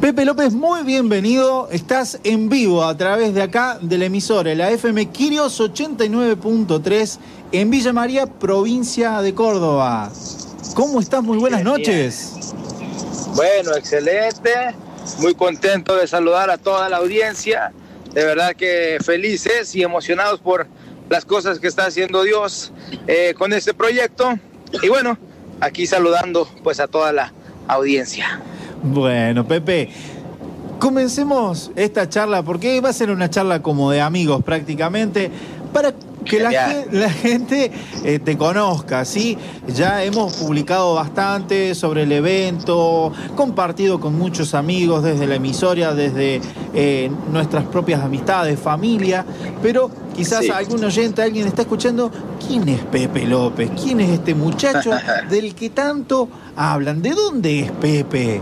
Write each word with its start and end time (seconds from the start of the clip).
Pepe 0.00 0.24
López, 0.24 0.52
muy 0.52 0.84
bienvenido. 0.84 1.68
Estás 1.72 2.20
en 2.22 2.48
vivo 2.48 2.84
a 2.84 2.96
través 2.96 3.34
de 3.34 3.42
acá 3.42 3.78
de 3.82 3.98
la 3.98 4.04
emisora, 4.04 4.54
la 4.54 4.70
FM 4.70 5.10
Quirios 5.10 5.60
89.3 5.60 7.18
en 7.50 7.68
Villa 7.68 7.92
María, 7.92 8.26
provincia 8.26 9.20
de 9.22 9.34
Córdoba. 9.34 10.12
¿Cómo 10.76 11.00
estás? 11.00 11.24
Muy 11.24 11.38
buenas 11.38 11.64
noches. 11.64 12.54
Bueno, 13.34 13.74
excelente. 13.74 14.50
Muy 15.18 15.34
contento 15.34 15.96
de 15.96 16.06
saludar 16.06 16.48
a 16.48 16.58
toda 16.58 16.88
la 16.88 16.98
audiencia. 16.98 17.72
De 18.14 18.24
verdad 18.24 18.54
que 18.54 18.98
felices 19.04 19.74
y 19.74 19.82
emocionados 19.82 20.38
por 20.38 20.68
las 21.10 21.24
cosas 21.24 21.58
que 21.58 21.66
está 21.66 21.86
haciendo 21.86 22.22
Dios 22.22 22.72
eh, 23.08 23.34
con 23.36 23.52
este 23.52 23.74
proyecto. 23.74 24.38
Y 24.80 24.88
bueno, 24.88 25.18
aquí 25.60 25.88
saludando 25.88 26.48
pues 26.62 26.78
a 26.78 26.86
toda 26.86 27.12
la 27.12 27.32
audiencia. 27.66 28.40
Bueno, 28.82 29.46
Pepe, 29.46 29.88
comencemos 30.78 31.70
esta 31.74 32.08
charla, 32.08 32.42
porque 32.42 32.80
va 32.80 32.90
a 32.90 32.92
ser 32.92 33.10
una 33.10 33.28
charla 33.28 33.60
como 33.62 33.90
de 33.90 34.00
amigos 34.00 34.42
prácticamente, 34.44 35.30
para 35.72 35.92
que 36.24 36.40
la, 36.40 37.10
gente 37.10 37.70
eh, 38.04 38.18
te 38.18 38.36
conozca, 38.36 39.04
¿sí? 39.04 39.36
Ya 39.74 40.04
hemos 40.04 40.34
publicado 40.34 40.94
bastante 40.94 41.74
sobre 41.74 42.02
el 42.02 42.12
evento, 42.12 43.12
compartido 43.34 43.98
con 43.98 44.16
muchos 44.16 44.54
amigos 44.54 45.02
desde 45.02 45.26
la 45.26 45.36
emisoria, 45.36 45.94
desde 45.94 46.40
eh, 46.74 47.10
nuestras 47.32 47.64
propias 47.64 48.02
amistades, 48.02 48.58
familia, 48.58 49.24
pero 49.62 49.90
quizás 50.14 50.48
algún 50.50 50.84
oyente, 50.84 51.22
alguien 51.22 51.46
está 51.46 51.62
escuchando, 51.62 52.10
¿quién 52.46 52.68
es 52.68 52.80
Pepe 52.80 53.26
López? 53.26 53.70
¿Quién 53.82 54.00
es 54.00 54.10
este 54.10 54.34
muchacho 54.34 54.90
del 55.30 55.54
que 55.54 55.70
tanto 55.70 56.28
hablan? 56.56 57.00
¿De 57.02 57.10
dónde 57.10 57.60
es 57.60 57.70
Pepe? 57.72 58.40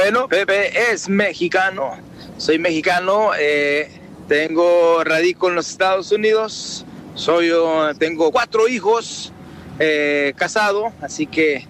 Bueno, 0.00 0.28
Pepe 0.28 0.92
es 0.92 1.08
mexicano. 1.08 1.96
Soy 2.36 2.60
mexicano. 2.60 3.32
Eh, 3.36 3.90
tengo 4.28 5.02
radico 5.02 5.48
en 5.48 5.56
los 5.56 5.68
Estados 5.68 6.12
Unidos. 6.12 6.84
Soy, 7.16 7.50
tengo 7.98 8.30
cuatro 8.30 8.68
hijos, 8.68 9.32
eh, 9.80 10.34
casado, 10.36 10.92
así 11.02 11.26
que 11.26 11.66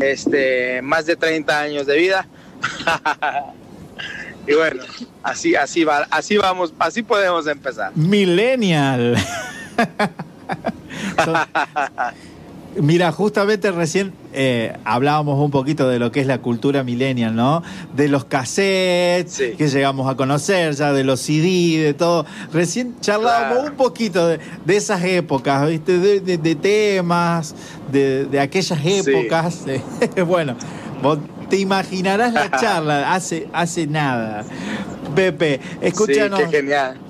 este, 0.00 0.82
más 0.82 1.06
de 1.06 1.14
30 1.14 1.60
años 1.60 1.86
de 1.86 1.96
vida. 1.96 2.26
y 4.48 4.54
bueno, 4.54 4.82
así, 5.22 5.54
así 5.54 5.84
va, 5.84 6.08
así 6.10 6.36
vamos, 6.36 6.74
así 6.80 7.04
podemos 7.04 7.46
empezar. 7.46 7.92
Millennial. 7.94 9.16
Mira, 12.76 13.10
justamente 13.12 13.70
recién 13.72 14.12
eh, 14.32 14.76
hablábamos 14.84 15.42
un 15.42 15.50
poquito 15.50 15.88
de 15.88 15.98
lo 15.98 16.12
que 16.12 16.20
es 16.20 16.26
la 16.26 16.38
cultura 16.38 16.84
millennial, 16.84 17.34
¿no? 17.34 17.62
De 17.96 18.08
los 18.08 18.24
cassettes 18.24 19.56
que 19.56 19.68
llegamos 19.68 20.08
a 20.08 20.16
conocer, 20.16 20.74
ya 20.74 20.92
de 20.92 21.02
los 21.02 21.20
CD, 21.20 21.82
de 21.82 21.94
todo. 21.94 22.24
Recién 22.52 22.94
charlábamos 23.00 23.70
un 23.70 23.76
poquito 23.76 24.28
de, 24.28 24.38
esas 24.68 25.02
épocas, 25.02 25.68
¿viste? 25.68 25.98
De, 25.98 26.54
temas, 26.54 27.54
de, 27.90 28.38
aquellas 28.40 28.78
épocas. 28.84 29.64
bueno, 30.26 30.54
vos 31.02 31.18
te 31.48 31.58
imaginarás 31.58 32.32
la 32.32 32.50
charla 32.60 33.12
hace, 33.12 33.48
hace 33.52 33.86
nada. 33.86 34.44
Pepe, 35.16 35.60
escúchanos. 35.80 36.38
Sí, 36.38 36.46
qué 36.50 36.56
genial. 36.58 37.07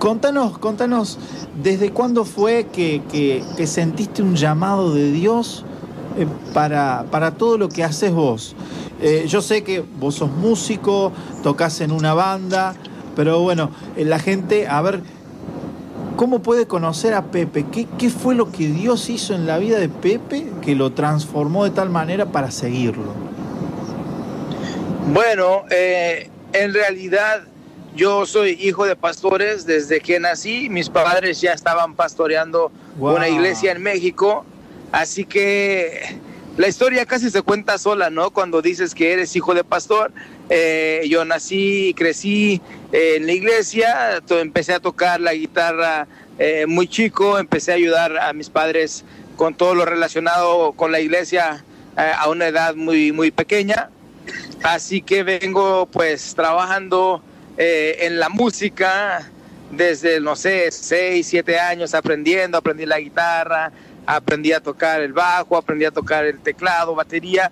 Contanos, 0.00 0.56
contanos 0.56 1.18
¿Desde 1.62 1.90
cuándo 1.90 2.24
fue 2.24 2.68
que, 2.72 3.44
sentiste 3.66 4.22
un 4.22 4.34
llamado 4.34 4.94
de 4.94 5.12
Dios 5.12 5.62
eh, 6.16 6.26
para, 6.54 7.04
para, 7.10 7.32
todo 7.32 7.58
lo 7.58 7.68
que 7.68 7.84
haces 7.84 8.10
vos? 8.10 8.56
Eh, 9.02 9.26
yo 9.28 9.42
sé 9.42 9.62
que 9.62 9.84
vos 9.98 10.14
sos 10.14 10.30
músico, 10.30 11.12
tocas 11.42 11.82
en 11.82 11.92
una 11.92 12.14
banda, 12.14 12.74
pero 13.14 13.42
bueno, 13.42 13.72
eh, 13.94 14.06
la 14.06 14.18
gente, 14.18 14.68
a 14.68 14.80
ver, 14.80 15.02
¿cómo 16.16 16.38
puede 16.38 16.66
conocer 16.66 17.12
a 17.12 17.26
Pepe? 17.26 17.66
¿Qué, 17.70 17.86
¿Qué, 17.98 18.08
fue 18.08 18.34
lo 18.34 18.50
que 18.50 18.68
Dios 18.68 19.10
hizo 19.10 19.34
en 19.34 19.46
la 19.46 19.58
vida 19.58 19.78
de 19.78 19.90
Pepe 19.90 20.50
que 20.62 20.74
lo 20.74 20.92
transformó 20.92 21.64
de 21.64 21.72
tal 21.72 21.90
manera 21.90 22.24
para 22.24 22.50
seguirlo? 22.50 23.12
Bueno, 25.12 25.64
en 25.68 26.72
realidad 26.72 27.49
yo 27.96 28.24
soy 28.24 28.56
hijo 28.60 28.86
de 28.86 28.94
pastores 28.94 29.66
desde 29.66 30.00
que 30.00 30.20
nací. 30.20 30.68
Mis 30.68 30.88
padres 30.88 31.40
ya 31.40 31.52
estaban 31.52 31.94
pastoreando 31.94 32.70
una 32.98 33.28
iglesia 33.28 33.72
en 33.72 33.82
México. 33.82 34.44
Así 34.92 35.24
que 35.24 36.16
la 36.56 36.68
historia 36.68 37.04
casi 37.06 37.30
se 37.30 37.42
cuenta 37.42 37.78
sola, 37.78 38.10
¿no? 38.10 38.30
Cuando 38.30 38.62
dices 38.62 38.94
que 38.94 39.12
eres 39.12 39.34
hijo 39.34 39.54
de 39.54 39.64
pastor. 39.64 40.12
Eh, 40.48 41.04
yo 41.08 41.24
nací 41.24 41.88
y 41.88 41.94
crecí 41.94 42.60
eh, 42.92 43.14
en 43.16 43.26
la 43.26 43.32
iglesia. 43.32 44.20
Empecé 44.28 44.74
a 44.74 44.80
tocar 44.80 45.20
la 45.20 45.34
guitarra 45.34 46.06
eh, 46.38 46.66
muy 46.66 46.86
chico. 46.86 47.38
Empecé 47.38 47.72
a 47.72 47.74
ayudar 47.74 48.18
a 48.18 48.32
mis 48.32 48.50
padres 48.50 49.04
con 49.36 49.54
todo 49.54 49.74
lo 49.74 49.84
relacionado 49.84 50.72
con 50.72 50.92
la 50.92 51.00
iglesia 51.00 51.64
a 51.96 52.28
una 52.28 52.46
edad 52.46 52.76
muy, 52.76 53.10
muy 53.10 53.30
pequeña. 53.30 53.90
Así 54.62 55.02
que 55.02 55.22
vengo 55.22 55.86
pues 55.86 56.34
trabajando 56.34 57.22
eh, 57.56 57.98
en 58.00 58.18
la 58.18 58.28
música 58.28 59.28
desde, 59.70 60.20
no 60.20 60.36
sé, 60.36 60.70
6, 60.70 61.26
7 61.26 61.58
años 61.58 61.94
aprendiendo, 61.94 62.58
aprendí 62.58 62.86
la 62.86 62.98
guitarra, 62.98 63.70
aprendí 64.06 64.52
a 64.52 64.60
tocar 64.60 65.00
el 65.00 65.12
bajo, 65.12 65.56
aprendí 65.56 65.84
a 65.84 65.90
tocar 65.90 66.24
el 66.24 66.40
teclado, 66.40 66.94
batería. 66.94 67.50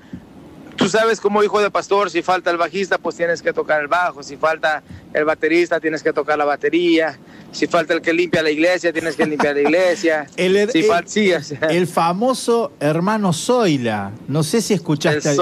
Tú 0.78 0.88
sabes 0.88 1.20
como 1.20 1.42
hijo 1.42 1.60
de 1.60 1.72
pastor, 1.72 2.08
si 2.08 2.22
falta 2.22 2.52
el 2.52 2.56
bajista, 2.56 2.98
pues 2.98 3.16
tienes 3.16 3.42
que 3.42 3.52
tocar 3.52 3.80
el 3.80 3.88
bajo, 3.88 4.22
si 4.22 4.36
falta 4.36 4.84
el 5.12 5.24
baterista, 5.24 5.80
tienes 5.80 6.04
que 6.04 6.12
tocar 6.12 6.38
la 6.38 6.44
batería, 6.44 7.18
si 7.50 7.66
falta 7.66 7.94
el 7.94 8.00
que 8.00 8.12
limpia 8.12 8.44
la 8.44 8.50
iglesia, 8.50 8.92
tienes 8.92 9.16
que 9.16 9.26
limpiar 9.26 9.56
la 9.56 9.62
iglesia. 9.62 10.26
el, 10.36 10.56
el, 10.56 11.86
famoso 11.88 12.70
hermano 12.78 13.32
Zoila, 13.32 14.12
no 14.28 14.44
sé 14.44 14.62
si 14.62 14.72
escuchaste. 14.72 15.34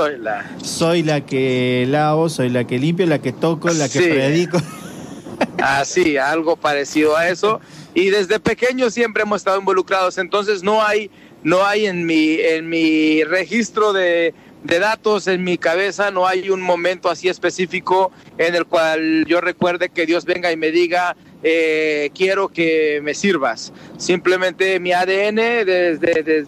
Soy 0.63 1.03
la 1.03 1.21
que 1.27 1.85
lavo, 1.87 2.31
soy 2.31 2.49
la 2.49 2.67
que 2.67 2.79
limpio, 2.79 3.05
la 3.05 3.19
que 3.19 3.35
toco, 3.35 3.69
la 3.69 3.91
que 3.91 4.01
predico. 4.01 4.59
Así, 5.59 6.17
algo 6.17 6.57
parecido 6.57 7.15
a 7.15 7.29
eso. 7.29 7.61
Y 7.93 8.09
desde 8.09 8.41
pequeño 8.41 8.89
siempre 8.89 9.25
hemos 9.25 9.43
estado 9.43 9.59
involucrados, 9.59 10.17
entonces 10.17 10.63
no 10.63 10.83
hay, 10.83 11.11
no 11.43 11.63
hay 11.63 11.85
en 11.85 12.07
mi, 12.07 12.41
en 12.41 12.71
mi 12.71 13.23
registro 13.25 13.93
de 13.93 14.33
de 14.65 14.79
datos 14.79 15.27
en 15.29 15.45
mi 15.45 15.59
cabeza, 15.59 16.11
no 16.11 16.27
hay 16.27 16.51
un 16.51 16.61
momento 16.61 17.09
así 17.09 17.29
específico 17.29 18.11
en 18.39 18.55
el 18.55 18.67
cual 18.67 19.25
yo 19.27 19.41
recuerde 19.41 19.91
que 19.91 20.07
Dios 20.07 20.25
venga 20.25 20.51
y 20.51 20.57
me 20.57 20.71
diga, 20.71 21.17
eh, 21.43 22.11
quiero 22.15 22.49
que 22.49 23.01
me 23.03 23.15
sirvas. 23.15 23.73
Simplemente 23.99 24.81
mi 24.81 24.93
ADN 24.93 25.37
desde 25.37 26.47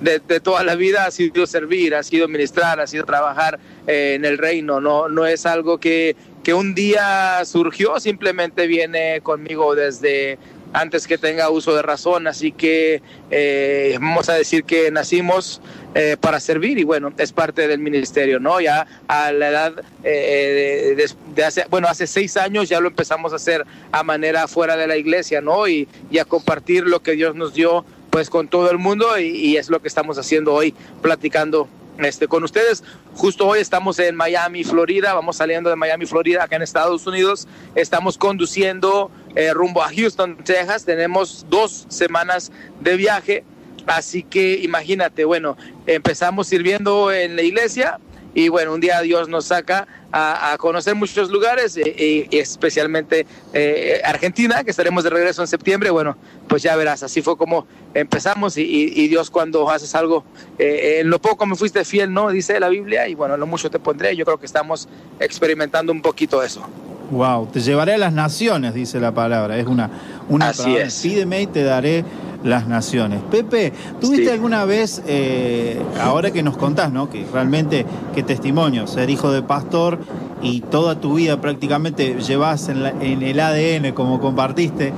de, 0.00 0.40
toda 0.40 0.64
la 0.64 0.74
vida 0.74 1.06
ha 1.06 1.10
sido 1.10 1.46
servir, 1.46 1.94
ha 1.94 2.02
sido 2.02 2.28
ministrar, 2.28 2.80
ha 2.80 2.86
sido 2.86 3.04
trabajar 3.04 3.58
eh, 3.86 4.14
en 4.16 4.24
el 4.24 4.38
reino, 4.38 4.80
no, 4.80 5.08
no 5.08 5.26
es 5.26 5.46
algo 5.46 5.78
que, 5.78 6.16
que 6.42 6.54
un 6.54 6.74
día 6.74 7.44
surgió, 7.44 8.00
simplemente 8.00 8.66
viene 8.66 9.20
conmigo 9.22 9.74
desde 9.74 10.38
antes 10.72 11.06
que 11.06 11.18
tenga 11.18 11.50
uso 11.50 11.74
de 11.74 11.82
razón, 11.82 12.26
así 12.26 12.50
que 12.50 13.02
eh, 13.30 13.96
vamos 14.00 14.28
a 14.28 14.34
decir 14.34 14.64
que 14.64 14.90
nacimos 14.90 15.60
eh, 15.94 16.16
para 16.20 16.40
servir 16.40 16.78
y 16.78 16.84
bueno, 16.84 17.12
es 17.18 17.32
parte 17.32 17.68
del 17.68 17.80
ministerio, 17.80 18.40
¿no? 18.40 18.60
Ya 18.60 18.86
a 19.08 19.32
la 19.32 19.48
edad 19.48 19.84
eh, 20.04 21.06
de, 21.34 21.44
hace, 21.44 21.66
bueno, 21.68 21.88
hace 21.88 22.06
seis 22.06 22.36
años 22.36 22.68
ya 22.68 22.80
lo 22.80 22.88
empezamos 22.88 23.32
a 23.32 23.36
hacer 23.36 23.64
a 23.90 24.02
manera 24.02 24.48
fuera 24.48 24.76
de 24.76 24.86
la 24.86 24.96
iglesia, 24.96 25.40
¿no? 25.40 25.68
Y, 25.68 25.88
y 26.10 26.18
a 26.18 26.24
compartir 26.24 26.86
lo 26.86 27.02
que 27.02 27.12
Dios 27.12 27.34
nos 27.34 27.54
dio 27.54 27.84
pues 28.12 28.28
con 28.28 28.46
todo 28.46 28.70
el 28.70 28.76
mundo 28.76 29.18
y, 29.18 29.56
es 29.56 29.70
lo 29.70 29.80
que 29.80 29.88
estamos 29.88 30.18
haciendo 30.18 30.52
hoy, 30.52 30.74
platicando 31.00 31.66
este, 31.98 32.28
con 32.28 32.44
ustedes. 32.44 32.84
Justo 33.14 33.46
hoy 33.46 33.60
estamos 33.60 33.98
en 34.00 34.14
Miami, 34.16 34.64
Florida, 34.64 35.14
vamos 35.14 35.36
saliendo 35.36 35.70
de 35.70 35.76
Miami, 35.76 36.04
Florida, 36.04 36.44
acá 36.44 36.56
en 36.56 36.62
Estados 36.62 37.06
Unidos. 37.06 37.48
Estamos 37.74 38.18
conduciendo 38.18 39.10
eh, 39.34 39.54
rumbo 39.54 39.82
a 39.82 39.88
Houston, 39.88 40.36
Texas. 40.44 40.84
Tenemos 40.84 41.46
dos 41.48 41.86
semanas 41.88 42.52
de 42.80 42.96
viaje, 42.98 43.44
así 43.86 44.22
que 44.22 44.58
imagínate, 44.58 45.24
bueno, 45.24 45.56
empezamos 45.86 46.46
sirviendo 46.46 47.12
en 47.12 47.36
la 47.36 47.42
iglesia 47.42 47.98
y 48.34 48.48
bueno, 48.48 48.72
un 48.72 48.80
día 48.80 49.00
Dios 49.02 49.28
nos 49.28 49.46
saca 49.46 49.86
a, 50.10 50.56
conocer 50.58 50.94
muchos 50.94 51.30
lugares, 51.30 51.76
y, 51.76 52.26
especialmente 52.30 53.26
eh, 53.52 54.00
Argentina, 54.04 54.62
que 54.64 54.70
estaremos 54.70 55.04
de 55.04 55.10
regreso 55.10 55.42
en 55.42 55.48
septiembre. 55.48 55.90
Bueno, 55.90 56.16
pues 56.48 56.62
ya 56.62 56.76
verás, 56.76 57.02
así 57.02 57.22
fue 57.22 57.36
como 57.36 57.66
empezamos 57.94 58.56
y, 58.56 59.08
Dios 59.08 59.30
cuando 59.30 59.68
haces 59.70 59.94
algo, 59.94 60.24
eh, 60.58 60.98
en 61.00 61.10
lo 61.10 61.20
poco 61.20 61.46
me 61.46 61.56
fuiste 61.56 61.84
fiel, 61.84 62.12
¿no? 62.12 62.30
Dice 62.30 62.58
la 62.60 62.68
Biblia, 62.68 63.08
y 63.08 63.14
bueno, 63.14 63.34
en 63.34 63.40
lo 63.40 63.46
mucho 63.46 63.70
te 63.70 63.78
pondré. 63.78 64.16
Yo 64.16 64.24
creo 64.24 64.38
que 64.38 64.46
estamos 64.46 64.88
experimentando 65.20 65.92
un 65.92 66.02
poquito 66.02 66.42
eso. 66.42 66.66
Wow, 67.12 67.46
te 67.46 67.60
llevaré 67.60 67.92
a 67.92 67.98
las 67.98 68.14
naciones, 68.14 68.72
dice 68.72 68.98
la 68.98 69.12
palabra. 69.12 69.58
Es 69.58 69.66
una, 69.66 69.90
una 70.30 70.48
Así 70.48 70.74
es. 70.76 71.02
Pídeme 71.02 71.42
y 71.42 71.46
te 71.46 71.62
daré 71.62 72.06
las 72.42 72.66
naciones. 72.66 73.20
Pepe, 73.30 73.74
¿tuviste 74.00 74.32
alguna 74.32 74.64
vez, 74.64 75.02
eh, 75.06 75.78
ahora 76.00 76.30
que 76.30 76.42
nos 76.42 76.56
contás, 76.56 76.90
¿no? 76.90 77.10
Que 77.10 77.26
realmente, 77.30 77.84
qué 78.14 78.22
testimonio, 78.22 78.86
ser 78.86 79.10
hijo 79.10 79.30
de 79.30 79.42
pastor 79.42 79.98
y 80.40 80.62
toda 80.62 81.00
tu 81.00 81.14
vida 81.14 81.38
prácticamente 81.38 82.14
llevas 82.14 82.70
en, 82.70 83.22
el 83.22 83.38
ADN, 83.38 83.92
como 83.92 84.18
compartiste, 84.18 84.94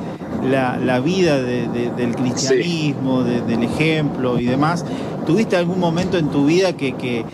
la, 0.48 1.00
vida 1.00 1.42
del 1.42 2.14
cristianismo, 2.14 3.24
del 3.24 3.64
ejemplo 3.64 4.38
y 4.38 4.44
demás. 4.44 4.84
¿Tuviste 5.26 5.56
algún 5.56 5.80
momento 5.80 6.16
en 6.16 6.28
tu 6.28 6.46
vida 6.46 6.74
que, 6.74 6.94
que, 6.94 7.24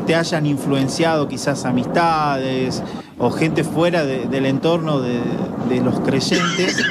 te 0.00 0.14
hayan 0.16 0.46
influenciado 0.46 1.28
quizás 1.28 1.64
amistades 1.64 2.82
o 3.18 3.30
gente 3.30 3.64
fuera 3.64 4.04
del 4.04 4.46
entorno 4.46 5.00
de, 5.00 5.80
los 5.82 6.00
creyentes 6.00 6.82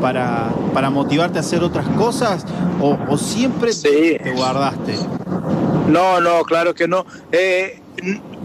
para, 0.00 0.50
para, 0.72 0.90
motivarte 0.90 1.38
a 1.38 1.40
hacer 1.40 1.62
otras 1.62 1.86
cosas 1.88 2.44
o, 2.80 3.16
siempre 3.16 3.72
te 3.74 4.32
guardaste? 4.32 4.94
No, 5.88 6.20
no, 6.20 6.42
claro 6.44 6.74
que 6.74 6.86
no. 6.88 7.04
Eh, 7.32 7.80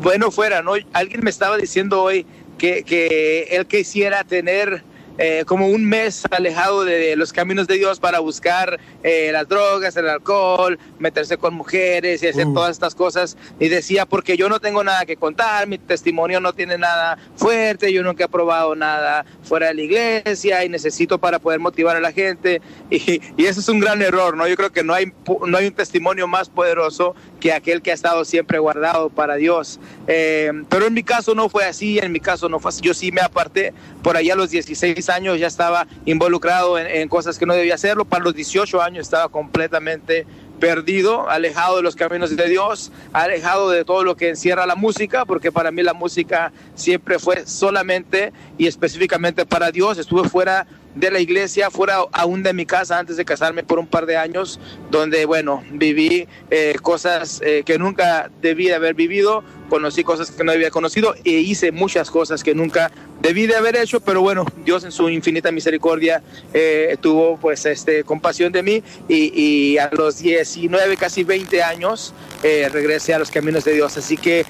bueno 0.02 0.32
fuera, 0.32 0.62
¿no? 0.62 0.74
Alguien 0.94 1.22
me 1.24 1.30
estaba 1.30 1.58
diciendo 1.58 2.02
hoy 2.02 2.26
que, 2.58 2.84
que 2.84 3.48
él 3.52 3.66
quisiera 3.66 4.24
tener 4.24 4.84
eh, 5.18 5.44
como 5.46 5.68
un 5.68 5.86
mes 5.86 6.24
alejado 6.32 6.84
de 6.84 7.16
los 7.16 7.32
caminos 7.32 7.68
de 7.68 7.76
Dios 7.76 8.00
para 8.00 8.20
buscar 8.20 8.80
eh, 9.04 9.30
las 9.32 9.48
drogas, 9.48 9.96
el 9.98 10.10
alcohol, 10.10 10.78
meterse 11.00 11.38
con 11.38 11.54
mujeres 11.54 12.22
y 12.24 12.28
hacer 12.28 12.48
todas 12.54 12.72
estas 12.72 12.96
cosas. 12.96 13.38
Y 13.60 13.70
decía, 13.70 14.06
porque 14.06 14.38
yo 14.38 14.50
no 14.50 14.60
tengo 14.60 14.84
nada 14.84 15.06
que 15.06 15.18
contar, 15.18 15.68
mi 15.68 15.78
testimonio 15.78 16.40
no 16.40 16.54
tiene 16.54 16.78
nada 16.78 17.18
fuerte, 17.36 17.92
yo 17.94 18.04
nunca 18.04 18.26
he 18.26 18.30
probado 18.30 18.76
nada 18.76 19.26
fuera 19.44 19.68
de 19.68 19.76
la 19.76 19.82
iglesia 19.82 20.64
y 20.66 20.70
necesito 20.70 21.18
para 21.18 21.40
poder 21.40 21.60
motivar 21.60 21.96
a 21.96 22.00
la 22.00 22.12
gente. 22.12 22.62
Y, 22.96 23.22
y 23.36 23.46
eso 23.46 23.60
es 23.60 23.68
un 23.68 23.80
gran 23.80 24.02
error, 24.02 24.38
¿no? 24.38 24.48
Yo 24.48 24.56
creo 24.56 24.72
que 24.72 24.84
no 24.84 24.94
hay, 24.94 25.12
no 25.48 25.58
hay 25.58 25.68
un 25.68 25.74
testimonio 25.74 26.28
más 26.28 26.50
poderoso 26.50 27.16
que 27.46 27.54
aquel 27.54 27.84
que 27.84 27.92
ha 27.92 27.94
estado 27.94 28.26
siempre 28.26 28.58
guardado 28.58 29.12
para 29.12 29.36
Dios. 29.36 29.80
Eh, 30.08 30.52
pero 30.68 30.88
en 30.88 30.96
mi 30.96 31.04
caso 31.04 31.36
no 31.36 31.48
fue 31.48 31.64
así, 31.64 32.00
en 32.00 32.12
mi 32.12 32.20
caso 32.20 32.50
no 32.50 32.60
fue 32.60 32.70
así. 32.70 32.82
Yo 32.82 32.96
sí 32.96 33.12
me 33.12 33.22
aparté, 33.22 33.72
por 34.02 34.18
allá 34.18 34.34
a 34.34 34.36
los 34.36 34.50
16 34.50 35.08
años 35.10 35.40
ya 35.40 35.46
estaba 35.46 35.86
involucrado 36.06 36.80
en, 36.80 36.88
en 36.88 37.08
cosas 37.08 37.38
que 37.38 37.46
no 37.46 37.54
debía 37.54 37.76
hacerlo, 37.76 38.04
para 38.04 38.24
los 38.24 38.34
18 38.34 38.82
años 38.82 39.06
estaba 39.06 39.30
completamente 39.30 40.26
perdido, 40.60 41.30
alejado 41.30 41.78
de 41.78 41.84
los 41.84 41.96
caminos 41.96 42.36
de 42.36 42.50
Dios, 42.50 42.92
alejado 43.14 43.70
de 43.70 43.86
todo 43.86 44.04
lo 44.04 44.16
que 44.16 44.30
encierra 44.30 44.66
la 44.66 44.76
música, 44.76 45.26
porque 45.26 45.52
para 45.52 45.70
mí 45.70 45.84
la 45.84 45.94
música 45.94 46.52
siempre 46.74 47.20
fue 47.20 47.46
solamente 47.46 48.34
y 48.58 48.66
específicamente 48.66 49.46
para 49.46 49.70
Dios. 49.70 50.00
Estuve 50.00 50.28
fuera 50.28 50.66
de 50.96 51.12
la 51.12 51.20
iglesia, 51.20 51.70
fuera 51.70 51.98
aún 52.12 52.42
de 52.42 52.54
mi 52.54 52.66
casa 52.66 52.98
antes 52.98 53.18
de 53.18 53.26
casarme 53.26 53.64
por 53.64 53.80
un 53.80 53.88
par 53.88 54.06
de 54.06 54.18
años, 54.18 54.60
donde, 54.90 55.26
bueno, 55.26 55.64
viví 55.72 56.28
eh, 56.50 56.76
cosas 56.82 57.42
eh, 57.44 57.64
que 57.66 57.78
nunca 57.78 58.32
debí 58.42 58.68
de 58.68 58.76
haber 58.76 58.96
vivido, 58.96 59.44
conocí 59.70 60.04
cosas 60.04 60.32
que 60.32 60.44
no 60.44 60.52
había 60.52 60.72
conocido 60.72 61.16
e 61.26 61.32
hice 61.32 61.72
muchas 61.72 62.10
cosas 62.10 62.44
que 62.44 62.56
nunca 62.56 62.92
debí 63.22 63.46
de 63.46 63.56
haber 63.56 63.76
hecho, 63.76 64.00
pero 64.00 64.22
bueno, 64.22 64.46
Dios 64.64 64.84
en 64.86 64.92
su 64.92 65.10
infinita 65.10 65.52
misericordia 65.52 66.24
eh, 66.54 66.96
tuvo 67.02 67.38
pues 67.38 67.66
este 67.66 68.04
compasión 68.04 68.54
de 68.54 68.64
mí 68.64 68.84
y, 69.10 69.78
a 69.78 69.90
los 69.92 70.20
19, 70.20 70.98
casi 70.98 71.24
20 71.24 71.62
años 71.64 72.14
regresé 72.44 73.14
a 73.16 73.20
los 73.20 73.32
caminos 73.32 73.66
de 73.66 73.74
Dios, 73.74 73.98
así 73.98 74.18
que 74.18 74.46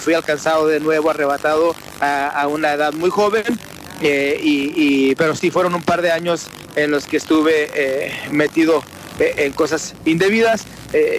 fui 0.00 0.12
alcanzado 0.12 0.66
de 0.66 0.80
nuevo, 0.80 1.08
arrebatado 1.08 1.74
a 2.00 2.46
una 2.46 2.74
edad 2.74 2.92
muy 2.92 3.08
joven 3.08 3.42
eh, 4.00 4.38
y, 4.42 5.14
pero 5.16 5.34
sí 5.34 5.50
fueron 5.50 5.74
un 5.74 5.82
par 5.82 6.02
de 6.02 6.12
años 6.12 6.48
en 6.76 6.90
los 6.90 7.06
que 7.06 7.16
estuve 7.16 7.68
eh, 7.74 8.12
metido 8.30 8.82
eh, 9.18 9.34
en 9.38 9.52
cosas 9.52 9.94
indebidas 10.04 10.64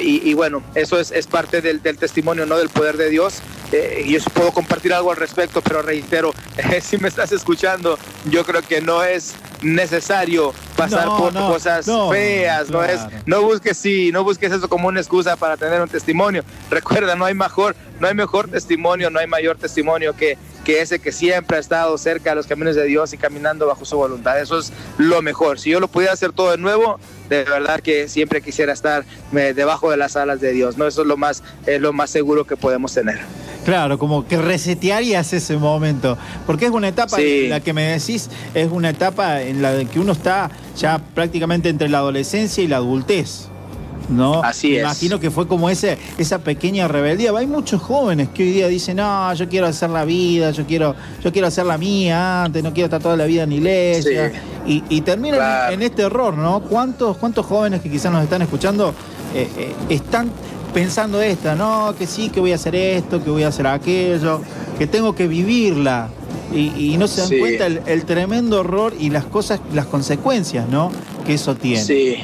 y, 0.01 0.33
bueno, 0.33 0.63
eso 0.73 0.99
es, 0.99 1.11
es 1.11 1.27
parte 1.27 1.61
del, 1.61 1.83
del, 1.83 1.95
testimonio, 1.99 2.47
¿no? 2.47 2.57
Del 2.57 2.69
poder 2.69 2.97
de 2.97 3.07
Dios. 3.09 3.35
Y 3.71 4.13
yo 4.13 4.19
puedo 4.33 4.51
compartir 4.51 4.93
algo 4.93 5.11
al 5.11 5.17
respecto, 5.17 5.61
pero 5.61 5.81
reitero, 5.81 6.33
si 6.81 6.97
me 6.97 7.07
estás 7.07 7.31
escuchando, 7.31 7.97
yo 8.25 8.43
creo 8.43 8.61
que 8.61 8.81
no 8.81 9.03
es 9.03 9.35
necesario 9.61 10.53
pasar 10.75 11.07
por 11.07 11.33
cosas 11.33 11.85
feas, 12.09 12.69
no 12.69 12.83
es, 12.83 13.01
no 13.25 13.41
busques 13.41 13.77
sí, 13.77 14.11
no 14.11 14.23
busques 14.23 14.51
eso 14.51 14.69
como 14.69 14.87
una 14.87 15.01
excusa 15.01 15.35
para 15.35 15.57
tener 15.57 15.81
un 15.81 15.89
testimonio. 15.89 16.43
Recuerda, 16.69 17.15
no 17.15 17.25
hay 17.25 17.33
mejor, 17.33 17.75
no 17.99 18.07
hay 18.07 18.15
mejor 18.15 18.49
testimonio, 18.49 19.09
no 19.09 19.19
hay 19.19 19.27
mayor 19.27 19.57
testimonio 19.57 20.15
que 20.15 20.37
que 20.69 20.81
ese 20.81 20.99
que 20.99 21.11
siempre 21.11 21.57
ha 21.57 21.59
estado 21.59 21.97
cerca 21.97 22.31
de 22.31 22.35
los 22.35 22.47
caminos 22.47 22.75
de 22.75 22.83
Dios 22.85 23.13
y 23.13 23.17
caminando 23.17 23.65
bajo 23.65 23.85
su 23.85 23.97
voluntad. 23.97 24.39
Eso 24.39 24.59
es 24.59 24.71
lo 24.97 25.21
mejor. 25.21 25.59
Si 25.59 25.71
yo 25.71 25.79
lo 25.79 25.87
pudiera 25.87 26.13
hacer 26.13 26.31
todo 26.31 26.51
de 26.51 26.57
nuevo, 26.57 26.99
de 27.29 27.43
verdad 27.43 27.79
que 27.79 28.07
siempre 28.07 28.41
quisiera 28.41 28.73
estar 28.73 29.03
eh, 29.33 29.53
debajo 29.55 29.89
de 29.89 29.97
las 29.97 30.15
alas 30.15 30.41
de 30.41 30.51
Dios. 30.51 30.77
¿no? 30.77 30.85
Eso 30.85 31.01
es 31.01 31.07
lo 31.07 31.17
más, 31.17 31.43
es 31.65 31.81
lo 31.81 31.93
más 31.93 32.09
seguro 32.09 32.45
que 32.45 32.55
podemos 32.55 32.93
tener. 32.93 33.19
Claro, 33.65 33.99
como 33.99 34.25
que 34.25 34.37
resetearías 34.37 35.33
ese 35.33 35.57
momento, 35.57 36.17
porque 36.45 36.65
es 36.65 36.71
una 36.71 36.87
etapa, 36.87 37.19
en 37.19 37.49
la 37.49 37.59
que 37.59 37.73
me 37.73 37.83
decís, 37.83 38.29
es 38.53 38.69
una 38.71 38.89
etapa 38.89 39.41
en 39.41 39.61
la 39.61 39.83
que 39.85 39.99
uno 39.99 40.13
está 40.13 40.49
ya 40.77 40.99
prácticamente 41.13 41.69
entre 41.69 41.89
la 41.89 41.99
adolescencia 41.99 42.63
y 42.63 42.67
la 42.67 42.77
adultez. 42.77 43.49
¿no? 44.09 44.41
Así 44.43 44.75
es. 44.75 44.81
Imagino 44.81 45.19
que 45.19 45.31
fue 45.31 45.47
como 45.47 45.69
ese, 45.69 45.97
esa 46.17 46.39
pequeña 46.39 46.87
rebeldía. 46.87 47.31
Hay 47.37 47.47
muchos 47.47 47.81
jóvenes 47.81 48.29
que 48.29 48.43
hoy 48.43 48.51
día 48.51 48.67
dicen, 48.67 48.97
no, 48.97 49.33
yo 49.33 49.47
quiero 49.47 49.67
hacer 49.67 49.89
la 49.89 50.05
vida, 50.05 50.51
yo 50.51 50.65
quiero, 50.65 50.95
yo 51.23 51.31
quiero 51.31 51.47
hacer 51.47 51.65
la 51.65 51.77
mía 51.77 52.43
antes, 52.43 52.63
no 52.63 52.73
quiero 52.73 52.85
estar 52.85 53.01
toda 53.01 53.15
la 53.15 53.25
vida 53.25 53.43
en 53.43 53.51
iglesia. 53.51 54.31
Y, 54.65 55.01
terminan 55.01 55.73
en 55.73 55.81
este 55.81 56.03
error, 56.03 56.37
¿no? 56.37 56.61
¿Cuántos, 56.61 57.17
¿Cuántos 57.17 57.45
jóvenes 57.45 57.81
que 57.81 57.89
quizás 57.89 58.11
nos 58.11 58.23
están 58.23 58.41
escuchando 58.41 58.93
eh, 59.33 59.47
eh, 59.57 59.75
están 59.89 60.29
pensando 60.73 61.21
esta, 61.21 61.55
no, 61.55 61.95
que 61.97 62.07
sí, 62.07 62.29
que 62.29 62.39
voy 62.39 62.51
a 62.51 62.55
hacer 62.55 62.75
esto, 62.75 63.23
que 63.23 63.29
voy 63.29 63.43
a 63.43 63.49
hacer 63.49 63.67
aquello, 63.67 64.41
que 64.77 64.87
tengo 64.87 65.15
que 65.15 65.27
vivirla? 65.27 66.09
Y, 66.51 66.97
no 66.97 67.07
se 67.07 67.21
dan 67.21 67.39
cuenta 67.39 67.67
el, 67.67 67.81
el, 67.85 68.05
tremendo 68.05 68.61
error 68.61 68.95
y 68.99 69.11
las 69.11 69.23
cosas, 69.25 69.59
las 69.71 69.85
consecuencias, 69.85 70.67
¿no? 70.67 70.91
Que 71.23 71.35
eso 71.35 71.55
tiene. 71.55 71.83
Sí. 71.83 72.17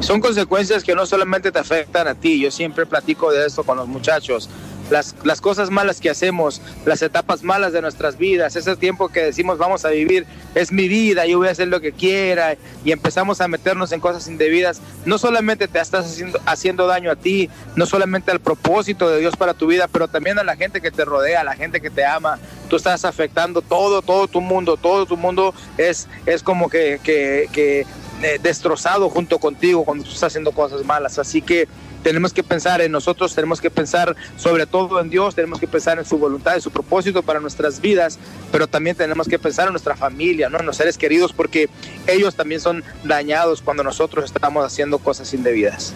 Son 0.00 0.20
consecuencias 0.20 0.82
que 0.82 0.94
no 0.94 1.04
solamente 1.06 1.52
te 1.52 1.58
afectan 1.58 2.08
a 2.08 2.14
ti, 2.14 2.40
yo 2.40 2.50
siempre 2.50 2.86
platico 2.86 3.30
de 3.30 3.46
esto 3.46 3.62
con 3.62 3.76
los 3.76 3.88
muchachos. 3.88 4.48
Las, 4.90 5.14
las, 5.24 5.40
cosas 5.40 5.70
malas 5.70 6.00
que 6.00 6.10
hacemos, 6.10 6.60
las 6.84 7.00
etapas 7.02 7.42
malas 7.42 7.72
de 7.72 7.80
nuestras 7.80 8.18
vidas, 8.18 8.56
ese 8.56 8.76
tiempo 8.76 9.08
que 9.08 9.22
decimos 9.22 9.56
vamos 9.56 9.84
a 9.84 9.90
vivir, 9.90 10.26
es 10.54 10.72
mi 10.72 10.88
vida, 10.88 11.26
yo 11.26 11.38
voy 11.38 11.48
a 11.48 11.52
hacer 11.52 11.68
lo 11.68 11.80
que 11.80 11.92
quiera 11.92 12.56
y 12.84 12.92
empezamos 12.92 13.40
a 13.40 13.48
meternos 13.48 13.92
en 13.92 14.00
cosas 14.00 14.26
indebidas, 14.28 14.80
no 15.04 15.16
solamente 15.18 15.68
te 15.68 15.78
estás 15.78 16.06
haciendo, 16.06 16.40
haciendo 16.44 16.86
daño 16.86 17.10
a 17.10 17.16
ti, 17.16 17.48
no 17.76 17.86
solamente 17.86 18.30
al 18.30 18.40
propósito 18.40 19.08
de 19.08 19.20
Dios 19.20 19.36
para 19.36 19.54
tu 19.54 19.66
vida, 19.66 19.88
pero 19.88 20.08
también 20.08 20.38
a 20.38 20.44
la 20.44 20.56
gente 20.56 20.80
que 20.80 20.90
te 20.90 21.04
rodea, 21.04 21.42
a 21.42 21.44
la 21.44 21.54
gente 21.54 21.80
que 21.80 21.90
te 21.90 22.04
ama, 22.04 22.38
tú 22.68 22.76
estás 22.76 23.04
afectando 23.04 23.62
todo, 23.62 24.02
todo 24.02 24.28
tu 24.28 24.40
mundo, 24.40 24.76
todo 24.76 25.06
tu 25.06 25.16
mundo 25.16 25.54
es, 25.78 26.08
es 26.26 26.42
como 26.42 26.68
que, 26.68 27.00
que, 27.02 27.48
que 27.52 27.86
eh, 28.22 28.38
destrozado 28.42 29.08
junto 29.08 29.38
contigo 29.38 29.84
cuando 29.84 30.04
tú 30.04 30.10
estás 30.10 30.24
haciendo 30.24 30.52
cosas 30.52 30.84
malas. 30.84 31.18
Así 31.18 31.40
que 31.40 31.68
tenemos 32.02 32.32
que 32.32 32.42
pensar 32.42 32.80
en 32.80 32.92
nosotros, 32.92 33.34
tenemos 33.34 33.60
que 33.60 33.70
pensar 33.70 34.16
sobre 34.36 34.66
todo 34.66 35.00
en 35.00 35.10
Dios, 35.10 35.34
tenemos 35.34 35.60
que 35.60 35.68
pensar 35.68 35.98
en 35.98 36.04
su 36.04 36.18
voluntad, 36.18 36.54
en 36.54 36.60
su 36.60 36.70
propósito 36.70 37.22
para 37.22 37.40
nuestras 37.40 37.80
vidas, 37.80 38.18
pero 38.50 38.66
también 38.66 38.96
tenemos 38.96 39.28
que 39.28 39.38
pensar 39.38 39.66
en 39.66 39.72
nuestra 39.72 39.96
familia, 39.96 40.48
¿no? 40.48 40.58
en 40.58 40.66
los 40.66 40.76
seres 40.76 40.98
queridos, 40.98 41.32
porque 41.32 41.68
ellos 42.06 42.34
también 42.34 42.60
son 42.60 42.82
dañados 43.04 43.62
cuando 43.62 43.82
nosotros 43.82 44.24
estamos 44.24 44.64
haciendo 44.64 44.98
cosas 44.98 45.32
indebidas. 45.34 45.94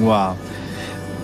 Wow. 0.00 0.36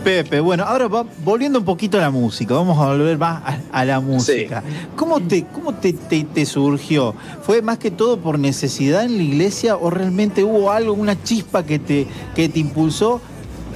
Pepe, 0.05 0.41
bueno, 0.41 0.65
ahora 0.65 0.87
volviendo 1.25 1.59
un 1.59 1.65
poquito 1.65 1.99
a 1.99 2.01
la 2.01 2.11
música, 2.11 2.55
vamos 2.55 2.79
a 2.79 2.87
volver 2.87 3.19
más 3.19 3.43
a, 3.73 3.85
la 3.85 4.01
música. 4.01 4.63
¿Cómo, 4.97 5.21
te, 5.21 5.45
cómo 5.47 5.75
te, 5.75 5.93
te, 5.93 6.47
surgió? 6.47 7.15
¿Fue 7.43 7.63
más 7.63 7.79
que 7.79 7.91
todo 7.91 8.19
por 8.19 8.39
necesidad 8.39 9.03
en 9.03 9.17
la 9.17 9.23
iglesia 9.23 9.77
o 9.77 9.91
realmente 9.91 10.45
hubo 10.45 10.71
algo, 10.71 10.93
una 10.93 11.21
chispa 11.23 11.65
que 11.65 11.79
te, 11.79 12.07
que 12.35 12.49
te 12.49 12.61
impulsó 12.61 13.21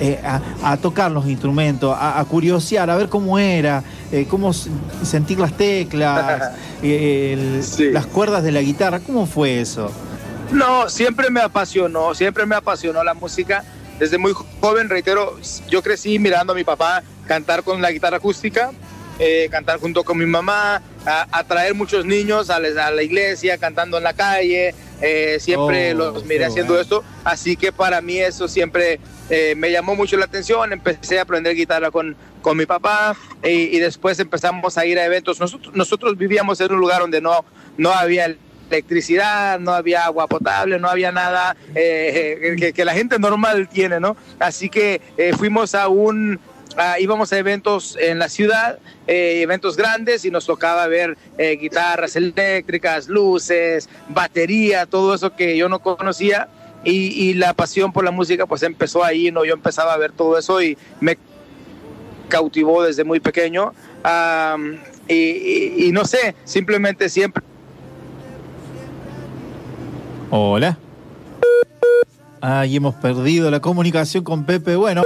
eh, 0.05 0.21
a, 0.25 0.77
tocar 0.79 1.13
los 1.13 1.29
instrumentos, 1.29 1.97
a, 1.97 2.25
curiosear, 2.29 2.91
a 2.91 2.97
ver 2.97 3.09
cómo 3.09 3.39
era, 3.39 3.85
eh, 4.11 4.27
cómo 4.29 4.53
sentir 4.53 5.39
las 5.39 5.57
teclas, 5.57 6.57
eh, 6.83 7.63
las 7.93 8.07
cuerdas 8.07 8.43
de 8.43 8.51
la 8.51 8.63
guitarra? 8.63 8.99
¿Cómo 8.99 9.27
fue 9.27 9.61
eso? 9.61 9.93
No, 10.51 10.91
siempre 10.91 11.31
me 11.31 11.41
apasionó, 11.41 12.17
siempre 12.17 12.47
me 12.47 12.57
apasionó 12.57 13.05
la 13.05 13.15
música 13.15 13.63
desde 14.01 14.19
muy 14.19 14.33
joven, 14.61 14.89
reitero, 14.89 15.39
yo 15.69 15.85
crecí 15.85 16.19
mirando 16.19 16.53
a 16.53 16.57
mi 16.57 16.65
papá 16.65 17.05
cantar 17.29 17.63
con 17.63 17.81
la 17.81 17.93
guitarra 17.93 18.17
acústica, 18.17 18.73
eh, 19.21 19.47
cantar 19.53 19.79
junto 19.79 20.03
con 20.03 20.19
mi 20.19 20.27
mamá, 20.27 20.83
atraer 21.31 21.75
muchos 21.77 22.05
niños 22.05 22.51
a 22.51 22.59
la, 22.59 23.03
iglesia, 23.05 23.57
cantando 23.57 23.99
en 23.99 24.03
la 24.03 24.15
calle, 24.15 24.75
eh, 25.03 25.39
siempre 25.41 25.93
oh, 25.93 25.97
los 25.97 26.25
miré 26.25 26.45
haciendo 26.45 26.81
esto, 26.81 27.03
así 27.25 27.57
que 27.57 27.73
para 27.73 28.01
mí 28.01 28.19
eso 28.19 28.49
siempre 28.49 29.01
eh, 29.29 29.55
me 29.57 29.71
llamó 29.71 29.95
mucho 29.97 30.17
la 30.17 30.27
atención, 30.27 30.73
empecé 30.73 31.19
a 31.19 31.23
aprender 31.23 31.55
guitarra 31.55 31.91
con, 31.91 32.17
con 32.41 32.57
mi 32.57 32.67
papá 32.67 33.17
y, 33.43 33.79
después 33.79 34.19
empezamos 34.21 34.79
a 34.79 34.87
ir 34.87 34.99
a 34.99 35.05
eventos. 35.05 35.41
Nosotros, 35.41 35.75
nosotros 35.75 36.17
vivíamos 36.17 36.61
en 36.61 36.73
un 36.73 36.81
lugar 36.81 37.01
donde 37.01 37.21
no, 37.21 37.45
no 37.77 37.91
había 37.91 38.35
electricidad, 38.71 39.59
no 39.59 39.73
había 39.73 40.05
agua 40.05 40.27
potable, 40.29 40.79
no 40.79 40.89
había 40.89 41.13
nada 41.13 41.57
que, 41.75 42.73
que, 42.75 42.85
la 42.85 42.95
gente 42.95 43.19
normal 43.19 43.69
tiene, 43.69 44.01
¿no? 44.01 44.17
Así 44.39 44.71
que 44.71 45.01
fuimos 45.37 45.75
a 45.75 45.89
un 45.89 46.41
Ah, 46.77 46.97
íbamos 46.99 47.33
a 47.33 47.39
eventos 47.39 47.97
en 48.01 48.19
la 48.19 48.29
ciudad, 48.29 48.79
eh, 49.07 49.41
eventos 49.43 49.77
grandes 49.77 50.25
y 50.25 50.31
nos 50.31 50.47
tocaba 50.47 50.87
ver 50.87 51.17
eh, 51.39 51.57
guitarras 51.61 52.17
eléctricas, 52.17 53.09
luces, 53.09 53.89
batería, 54.09 54.87
todo 54.87 55.15
eso 55.15 55.35
que 55.35 55.57
yo 55.57 55.69
no 55.69 55.81
conocía 55.81 56.49
y, 56.85 57.35
la 57.35 57.55
pasión 57.55 57.93
por 57.93 58.05
la 58.05 58.11
música 58.11 58.47
pues 58.47 58.63
empezó 58.63 59.05
ahí, 59.05 59.31
¿no? 59.31 59.45
Yo 59.45 59.55
empezaba 59.55 59.93
a 59.93 59.97
ver 59.97 60.13
todo 60.13 60.39
eso 60.39 60.61
y 60.63 60.77
me 61.01 61.17
cautivó 62.29 62.83
desde 62.83 63.05
muy 63.05 63.21
pequeño 63.21 63.73
y, 65.09 65.91
no 65.93 66.05
sé, 66.05 66.35
simplemente 66.45 67.09
siempre. 67.09 67.43
Hola. 70.31 70.79
Ahí 72.41 72.77
hemos 72.77 72.95
perdido 72.97 73.51
la 73.51 73.61
comunicación 73.61 74.25
con 74.25 74.45
Pepe. 74.45 74.75
Bueno. 74.75 75.03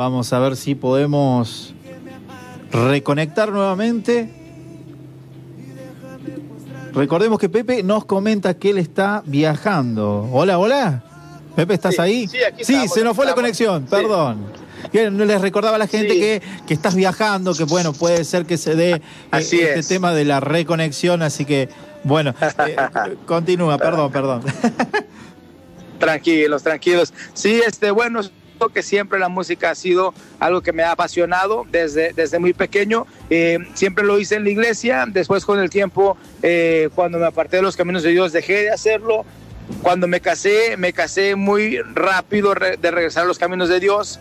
Vamos 0.00 0.32
a 0.32 0.38
ver 0.38 0.56
si 0.56 0.74
podemos 0.74 1.74
reconectar 2.72 3.52
nuevamente. 3.52 4.30
Recordemos 6.94 7.38
que 7.38 7.50
Pepe 7.50 7.82
nos 7.82 8.06
comenta 8.06 8.54
que 8.54 8.70
él 8.70 8.78
está 8.78 9.22
viajando. 9.26 10.26
Hola, 10.32 10.56
hola. 10.58 11.04
Pepe, 11.54 11.74
¿estás 11.74 11.98
ahí? 11.98 12.26
Sí, 12.26 12.38
aquí 12.42 12.64
sí 12.64 12.88
se 12.88 13.04
nos 13.04 13.14
fue 13.14 13.26
la 13.26 13.34
conexión, 13.34 13.84
perdón. 13.90 14.46
No 15.12 15.26
les 15.26 15.38
recordaba 15.38 15.76
a 15.76 15.78
la 15.78 15.86
gente 15.86 16.14
que, 16.14 16.40
que, 16.66 16.72
estás 16.72 16.94
viajando, 16.94 17.54
que 17.54 17.64
bueno, 17.64 17.92
puede 17.92 18.24
ser 18.24 18.46
que 18.46 18.56
se 18.56 18.76
dé 18.76 18.92
eh, 18.92 19.02
este 19.32 19.82
tema 19.82 20.14
de 20.14 20.24
la 20.24 20.40
reconexión, 20.40 21.20
así 21.20 21.44
que 21.44 21.68
bueno, 22.04 22.34
eh, 22.66 22.76
continúa, 23.26 23.76
perdón, 23.76 24.10
perdón. 24.10 24.44
Tranquilos, 25.98 26.62
tranquilos. 26.62 27.12
Sí, 27.34 27.60
este, 27.66 27.90
bueno, 27.90 28.22
que 28.68 28.82
siempre 28.82 29.18
la 29.18 29.28
música 29.28 29.70
ha 29.70 29.74
sido 29.74 30.14
algo 30.38 30.60
que 30.60 30.72
me 30.72 30.82
ha 30.82 30.92
apasionado 30.92 31.66
desde, 31.70 32.12
desde 32.12 32.38
muy 32.38 32.52
pequeño. 32.52 33.06
Eh, 33.30 33.58
siempre 33.74 34.04
lo 34.04 34.18
hice 34.18 34.36
en 34.36 34.44
la 34.44 34.50
iglesia, 34.50 35.06
después 35.08 35.44
con 35.44 35.58
el 35.58 35.70
tiempo, 35.70 36.16
eh, 36.42 36.90
cuando 36.94 37.18
me 37.18 37.26
aparté 37.26 37.56
de 37.56 37.62
los 37.62 37.76
caminos 37.76 38.02
de 38.02 38.10
Dios, 38.10 38.32
dejé 38.32 38.64
de 38.64 38.70
hacerlo. 38.70 39.24
Cuando 39.82 40.06
me 40.06 40.20
casé, 40.20 40.76
me 40.76 40.92
casé 40.92 41.36
muy 41.36 41.78
rápido 41.94 42.54
de 42.54 42.90
regresar 42.90 43.24
a 43.24 43.26
los 43.26 43.38
caminos 43.38 43.68
de 43.68 43.80
Dios 43.80 44.18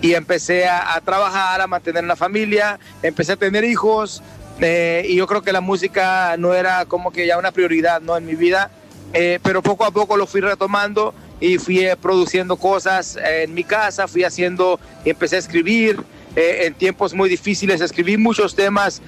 y 0.00 0.14
empecé 0.14 0.68
a, 0.68 1.00
trabajar, 1.04 1.60
a 1.60 1.66
mantener 1.66 2.04
una 2.04 2.16
familia, 2.16 2.78
empecé 3.02 3.32
a 3.32 3.36
tener 3.36 3.64
hijos 3.64 4.22
eh, 4.60 5.04
y 5.08 5.16
yo 5.16 5.26
creo 5.28 5.42
que 5.42 5.52
la 5.52 5.60
música 5.60 6.36
no 6.36 6.52
era 6.52 6.84
como 6.86 7.12
que 7.12 7.26
ya 7.26 7.38
una 7.38 7.52
prioridad 7.52 8.00
¿no? 8.00 8.16
en 8.16 8.26
mi 8.26 8.34
vida, 8.34 8.72
pero 9.42 9.62
poco 9.62 9.84
a 9.84 9.90
poco 9.92 10.16
lo 10.16 10.26
fui 10.26 10.40
retomando 10.40 11.14
y 11.40 11.58
fui 11.58 11.80
eh, 11.80 11.96
produciendo 11.96 12.56
cosas 12.56 13.16
eh, 13.16 13.44
en 13.44 13.54
mi 13.54 13.64
casa, 13.64 14.08
fui 14.08 14.24
haciendo, 14.24 14.80
empecé 15.04 15.36
a 15.36 15.38
escribir 15.38 16.00
eh, 16.36 16.66
en 16.66 16.74
tiempos 16.74 17.14
muy 17.14 17.28
difíciles, 17.28 17.80
escribí 17.80 18.16
muchos 18.16 18.54
temas 18.54 19.00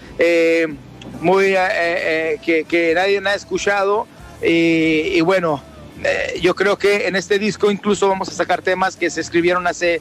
muy 1.21 1.55
que, 2.43 2.65
que, 2.69 2.93
nadie 2.95 3.21
ha 3.25 3.35
escuchado 3.35 4.07
y, 4.43 5.21
bueno, 5.21 5.63
yo 6.41 6.55
creo 6.55 6.79
que 6.79 7.09
en 7.09 7.17
este 7.17 7.39
disco 7.39 7.71
incluso 7.71 8.09
vamos 8.09 8.29
a 8.29 8.33
sacar 8.33 8.63
temas 8.63 8.97
que 8.97 9.11
se 9.11 9.21
escribieron 9.21 9.67
hace 9.67 10.01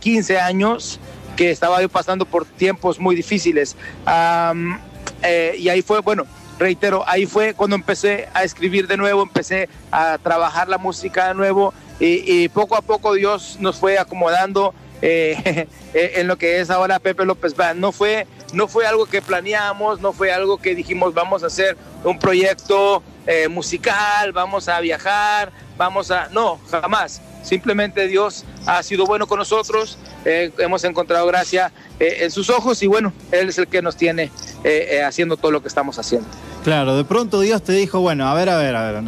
15 0.00 0.38
años, 0.38 0.98
que 1.36 1.50
estaba 1.50 1.80
yo 1.80 1.88
pasando 1.88 2.24
por 2.24 2.44
tiempos 2.44 2.98
muy 2.98 3.14
difíciles. 3.14 3.76
y 4.06 5.68
ahí 5.68 5.82
fue, 5.82 6.00
bueno, 6.00 6.26
reitero, 6.58 7.04
ahí 7.06 7.26
fue 7.26 7.54
cuando 7.54 7.76
empecé 7.76 8.28
a 8.34 8.44
escribir 8.44 8.86
de 8.86 8.96
nuevo, 8.96 9.22
empecé 9.22 9.68
a 9.90 10.18
trabajar 10.18 10.68
la 10.68 10.78
música 10.78 11.28
de 11.28 11.34
nuevo 11.34 11.74
y, 11.98 12.48
poco 12.50 12.76
a 12.76 12.82
poco 12.82 13.14
Dios 13.14 13.56
nos 13.60 13.78
fue 13.78 13.98
acomodando 13.98 14.74
eh, 15.00 15.66
en 15.94 16.28
lo 16.28 16.36
que 16.36 16.60
es 16.60 16.70
ahora 16.70 16.98
Pepe 16.98 17.24
López. 17.24 17.54
No 17.76 17.92
fue, 17.92 18.26
no 18.52 18.68
fue 18.68 18.86
algo 18.86 19.06
que 19.06 19.22
planeamos, 19.22 20.00
no 20.00 20.12
fue 20.12 20.32
algo 20.32 20.58
que 20.58 20.74
dijimos 20.74 21.14
vamos 21.14 21.42
a 21.42 21.46
hacer 21.46 21.76
un 22.04 22.18
proyecto 22.18 23.02
eh, 23.26 23.48
musical, 23.48 24.32
vamos 24.32 24.68
a 24.68 24.80
viajar, 24.80 25.52
vamos 25.76 26.10
a... 26.10 26.28
No, 26.28 26.60
jamás. 26.70 27.22
Simplemente 27.42 28.08
Dios 28.08 28.44
ha 28.66 28.82
sido 28.82 29.06
bueno 29.06 29.28
con 29.28 29.38
nosotros, 29.38 29.98
eh, 30.24 30.50
hemos 30.58 30.82
encontrado 30.82 31.24
gracia 31.28 31.70
en 32.00 32.28
sus 32.32 32.50
ojos 32.50 32.82
y 32.82 32.88
bueno, 32.88 33.12
Él 33.30 33.48
es 33.48 33.58
el 33.58 33.68
que 33.68 33.80
nos 33.80 33.96
tiene 33.96 34.32
haciendo 35.04 35.36
todo 35.36 35.52
lo 35.52 35.62
que 35.62 35.68
estamos 35.68 35.96
haciendo. 35.96 36.28
Claro, 36.66 36.96
de 36.96 37.04
pronto 37.04 37.38
Dios 37.42 37.62
te 37.62 37.70
dijo, 37.70 38.00
bueno, 38.00 38.26
a 38.26 38.34
ver, 38.34 38.48
a 38.48 38.56
ver, 38.58 38.74
a 38.74 38.90
ver, 38.90 39.04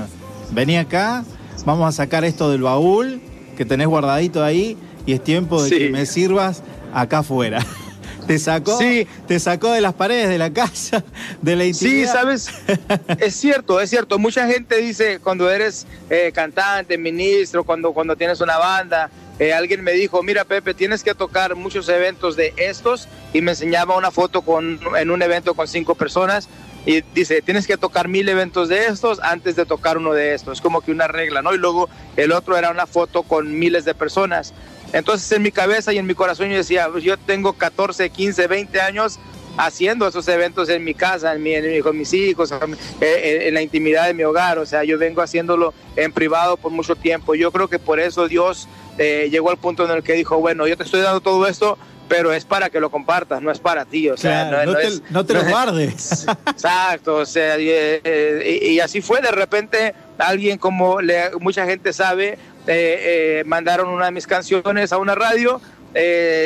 vení 0.52 0.76
acá, 0.76 1.24
vamos 1.64 1.88
a 1.88 1.90
sacar 1.90 2.24
esto 2.24 2.52
del 2.52 2.62
baúl 2.62 3.20
que 3.56 3.64
tenés 3.64 3.88
guardadito 3.88 4.44
ahí 4.44 4.78
y 5.06 5.12
es 5.12 5.24
tiempo 5.24 5.60
de 5.60 5.70
que 5.76 5.90
me 5.90 6.06
sirvas 6.06 6.62
acá 6.94 7.18
afuera. 7.18 7.58
Te 8.28 8.38
sacó, 8.38 8.78
sí. 8.78 9.08
te 9.26 9.40
sacó 9.40 9.72
de 9.72 9.80
las 9.80 9.94
paredes 9.94 10.28
de 10.28 10.36
la 10.36 10.52
casa, 10.52 11.02
de 11.40 11.56
la 11.56 11.64
intimidad. 11.64 12.06
Sí, 12.06 12.12
sabes, 12.12 12.50
es 13.18 13.34
cierto, 13.34 13.80
es 13.80 13.88
cierto. 13.88 14.18
Mucha 14.18 14.46
gente 14.46 14.76
dice 14.76 15.18
cuando 15.18 15.50
eres 15.50 15.86
eh, 16.10 16.30
cantante, 16.34 16.96
ministro, 16.98 17.64
cuando, 17.64 17.92
cuando 17.92 18.16
tienes 18.16 18.42
una 18.42 18.58
banda, 18.58 19.10
eh, 19.38 19.52
alguien 19.52 19.82
me 19.82 19.92
dijo, 19.92 20.22
mira 20.22 20.44
Pepe, 20.44 20.74
tienes 20.74 21.02
que 21.02 21.14
tocar 21.14 21.54
muchos 21.54 21.88
eventos 21.88 22.36
de 22.36 22.52
estos 22.56 23.08
y 23.32 23.40
me 23.40 23.52
enseñaba 23.52 23.96
una 23.96 24.10
foto 24.10 24.42
con, 24.42 24.78
en 24.98 25.10
un 25.10 25.22
evento 25.22 25.54
con 25.54 25.66
cinco 25.66 25.94
personas 25.94 26.48
y 26.88 27.02
dice, 27.14 27.42
tienes 27.42 27.66
que 27.66 27.76
tocar 27.76 28.08
mil 28.08 28.26
eventos 28.30 28.70
de 28.70 28.86
estos 28.86 29.20
antes 29.20 29.56
de 29.56 29.66
tocar 29.66 29.98
uno 29.98 30.14
de 30.14 30.32
estos. 30.32 30.56
Es 30.56 30.62
como 30.62 30.80
que 30.80 30.90
una 30.90 31.06
regla, 31.06 31.42
¿no? 31.42 31.52
Y 31.52 31.58
luego 31.58 31.90
el 32.16 32.32
otro 32.32 32.56
era 32.56 32.70
una 32.70 32.86
foto 32.86 33.24
con 33.24 33.58
miles 33.58 33.84
de 33.84 33.94
personas. 33.94 34.54
Entonces 34.94 35.30
en 35.32 35.42
mi 35.42 35.52
cabeza 35.52 35.92
y 35.92 35.98
en 35.98 36.06
mi 36.06 36.14
corazón 36.14 36.48
yo 36.48 36.56
decía, 36.56 36.88
pues 36.90 37.04
yo 37.04 37.18
tengo 37.18 37.52
14, 37.52 38.08
15, 38.08 38.46
20 38.46 38.80
años 38.80 39.18
haciendo 39.58 40.08
esos 40.08 40.26
eventos 40.28 40.70
en 40.70 40.82
mi 40.82 40.94
casa, 40.94 41.34
en 41.34 41.42
mi, 41.42 41.52
en 41.52 41.82
con 41.82 41.94
mis 41.94 42.14
hijos, 42.14 42.54
en, 43.02 43.52
la 43.52 43.60
intimidad 43.60 44.06
de 44.06 44.14
mi 44.14 44.22
hogar. 44.22 44.58
O 44.58 44.64
sea, 44.64 44.82
yo 44.82 44.96
vengo 44.96 45.20
haciéndolo 45.20 45.74
en 45.94 46.10
privado 46.10 46.56
por 46.56 46.72
mucho 46.72 46.96
tiempo. 46.96 47.34
Yo 47.34 47.52
creo 47.52 47.68
que 47.68 47.78
por 47.78 48.00
eso 48.00 48.28
Dios 48.28 48.66
eh, 48.96 49.28
llegó 49.30 49.50
al 49.50 49.58
punto 49.58 49.84
en 49.84 49.90
el 49.90 50.02
que 50.02 50.14
dijo, 50.14 50.38
bueno, 50.38 50.66
yo 50.66 50.74
te 50.78 50.84
estoy 50.84 51.02
dando 51.02 51.20
todo 51.20 51.46
esto 51.46 51.76
pero 52.08 52.32
es 52.32 52.44
para 52.44 52.70
que 52.70 52.80
lo 52.80 52.90
compartas, 52.90 53.42
no 53.42 53.50
es 53.50 53.58
para 53.58 53.84
ti, 53.84 54.08
o 54.08 54.16
sea, 54.16 54.64
no, 55.10 55.24
te, 55.24 55.34
lo 55.34 55.44
guardes. 55.44 56.26
Exacto, 56.46 57.16
o 57.16 57.26
sea, 57.26 57.56
eh, 57.58 58.60
y, 58.62 58.80
así 58.80 59.00
fue, 59.00 59.20
de 59.20 59.30
repente 59.30 59.94
alguien 60.16 60.58
como 60.58 60.98
mucha 61.40 61.66
gente 61.66 61.92
sabe, 61.92 62.30
eh, 62.30 62.38
eh, 62.66 63.42
mandaron 63.46 63.88
una 63.88 64.06
de 64.06 64.12
mis 64.12 64.26
canciones 64.26 64.92
a 64.92 64.98
una 64.98 65.14
radio, 65.14 65.60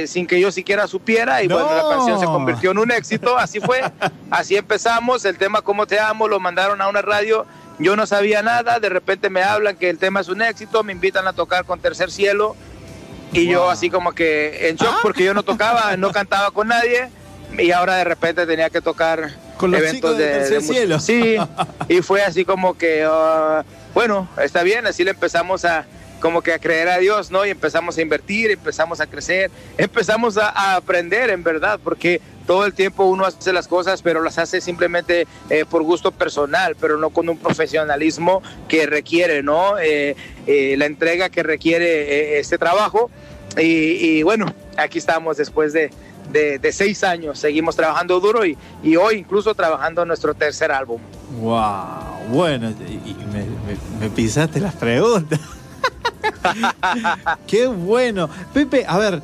sin 0.07 0.26
que 0.26 0.40
yo 0.40 0.50
siquiera 0.50 0.87
supiera 0.87 1.42
y 1.42 1.49
bueno, 1.49 1.69
la 1.75 1.97
canción 1.97 2.19
se 2.19 2.26
convirtió 2.26 2.71
en 2.71 2.78
un 2.78 2.90
éxito, 2.90 3.37
así 3.38 3.61
fue, 3.61 3.83
así 4.31 4.57
empezamos, 4.57 5.25
el 5.25 5.37
tema 5.37 5.62
Cómo 5.62 5.87
te 5.87 6.00
amo 6.00 6.26
lo 6.26 6.40
mandaron 6.40 6.81
a 6.81 6.88
una 6.88 7.02
radio, 7.02 7.47
yo 7.78 7.95
no 7.97 8.07
sabía 8.07 8.42
nada, 8.42 8.81
de 8.81 8.88
repente 8.88 9.31
me 9.31 9.42
hablan 9.42 9.76
que 9.76 9.90
el 9.90 9.99
tema 9.99 10.21
es 10.21 10.28
un 10.28 10.42
éxito, 10.42 10.83
me 10.83 10.92
invitan 10.92 11.26
a 11.28 11.33
tocar 11.33 11.64
con 11.64 11.81
Tercer 11.81 12.11
Cielo 12.11 12.57
y 13.33 13.47
yo 13.47 13.71
así 13.71 13.91
como 13.91 14.12
que 14.12 14.69
en 14.69 14.77
shock 14.77 15.01
porque 15.03 15.25
yo 15.25 15.35
no 15.35 15.43
tocaba, 15.43 15.97
no 15.97 16.11
cantaba 16.12 16.51
con 16.51 16.69
nadie 16.69 17.09
y 17.59 17.71
ahora 17.71 17.97
de 17.97 18.05
repente 18.05 18.47
tenía 18.47 18.71
que 18.71 18.81
tocar 18.81 19.37
con 19.57 19.75
eventos 19.75 20.17
de, 20.19 20.61
cielo. 20.61 20.99
Sí, 20.99 21.37
y 21.89 22.03
fue 22.03 22.23
así 22.23 22.45
como 22.45 22.77
que, 22.77 23.05
ah, 23.07 23.65
bueno, 23.95 24.29
está 24.43 24.62
bien, 24.62 24.87
así 24.87 25.05
le 25.05 25.11
empezamos 25.11 25.65
a 25.65 25.87
como 26.21 26.41
que 26.41 26.53
a 26.53 26.59
creer 26.61 26.89
a 26.89 26.99
Dios, 26.99 27.33
¿no? 27.33 27.45
Y 27.45 27.51
empezamos 27.51 27.99
a 27.99 28.03
invertir, 28.03 28.53
empezamos 28.53 29.01
a 29.01 29.07
crecer, 29.09 29.51
empezamos 29.77 30.39
a 30.39 30.77
aprender 30.77 31.31
en 31.31 31.43
verdad, 31.43 31.81
porque 31.83 32.21
todo 32.43 32.67
el 32.67 32.75
tiempo 32.75 33.05
uno 33.05 33.25
hace 33.25 33.53
las 33.53 33.69
cosas, 33.69 34.03
pero 34.03 34.23
las 34.23 34.39
hace 34.39 34.61
simplemente 34.61 35.27
eh, 35.51 35.65
por 35.69 35.83
gusto 35.83 36.13
personal, 36.13 36.77
pero 36.81 36.99
no 36.99 37.11
con 37.11 37.29
un 37.29 37.39
profesionalismo 37.39 38.43
que 38.69 38.87
requiere, 38.87 39.43
¿no? 39.43 39.79
Eh, 39.79 40.17
eh, 40.47 40.75
la 40.77 40.87
entrega 40.87 41.29
que 41.31 41.43
requiere 41.43 42.39
este 42.39 42.59
trabajo. 42.59 43.11
Y, 43.59 44.23
bueno, 44.23 44.47
aquí 44.79 44.97
estamos 44.99 45.37
después 45.37 45.75
de, 45.75 45.91
seis 46.73 47.05
años, 47.05 47.39
seguimos 47.39 47.77
trabajando 47.77 48.19
duro 48.19 48.47
y, 48.47 48.57
hoy 48.97 49.17
incluso 49.17 49.55
trabajando 49.55 50.05
nuestro 50.07 50.33
tercer 50.35 50.73
álbum. 50.73 51.01
¡Wow! 51.41 52.29
Bueno, 52.31 52.71
y 52.71 53.15
me, 54.01 54.09
pisaste 54.11 54.59
las 54.59 54.75
preguntas. 54.75 55.39
¡Qué 57.47 57.67
bueno! 57.67 58.31
Pepe, 58.55 58.87
a 58.89 58.97
ver, 58.97 59.21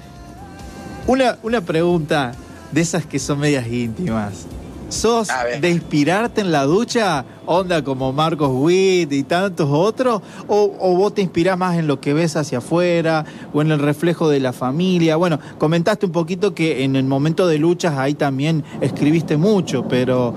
una 1.07 1.61
pregunta 1.63 2.35
de 2.73 2.81
esas 2.81 3.07
que 3.07 3.19
son 3.19 3.41
medias 3.41 3.67
íntimas. 3.67 4.47
¿Sos 4.89 5.29
de 5.61 5.71
inspirarte 5.71 6.41
en 6.41 6.51
la 6.51 6.65
ducha? 6.65 7.25
Onda 7.45 7.85
como 7.85 8.11
Marcos 8.13 8.51
Witt 8.51 9.13
y 9.13 9.23
tantos 9.23 9.69
otros. 9.71 10.23
O, 10.47 10.75
¿O, 10.81 10.97
vos 10.97 11.15
te 11.15 11.21
inspirás 11.21 11.59
más 11.59 11.77
en 11.77 11.87
lo 11.87 12.01
que 12.01 12.15
ves 12.15 12.37
hacia 12.37 12.59
afuera 12.59 13.27
o 13.53 13.61
en 13.61 13.71
el 13.71 13.81
reflejo 13.81 14.31
de 14.31 14.41
la 14.41 14.55
familia? 14.55 15.17
Bueno, 15.17 15.39
comentaste 15.59 16.07
un 16.07 16.13
poquito 16.13 16.55
que 16.55 16.85
en 16.85 16.97
el 16.97 17.05
momento 17.05 17.47
de 17.47 17.59
luchas 17.59 17.99
ahí 17.99 18.15
también 18.15 18.65
escribiste 18.81 19.37
mucho, 19.37 19.87
pero 19.87 20.35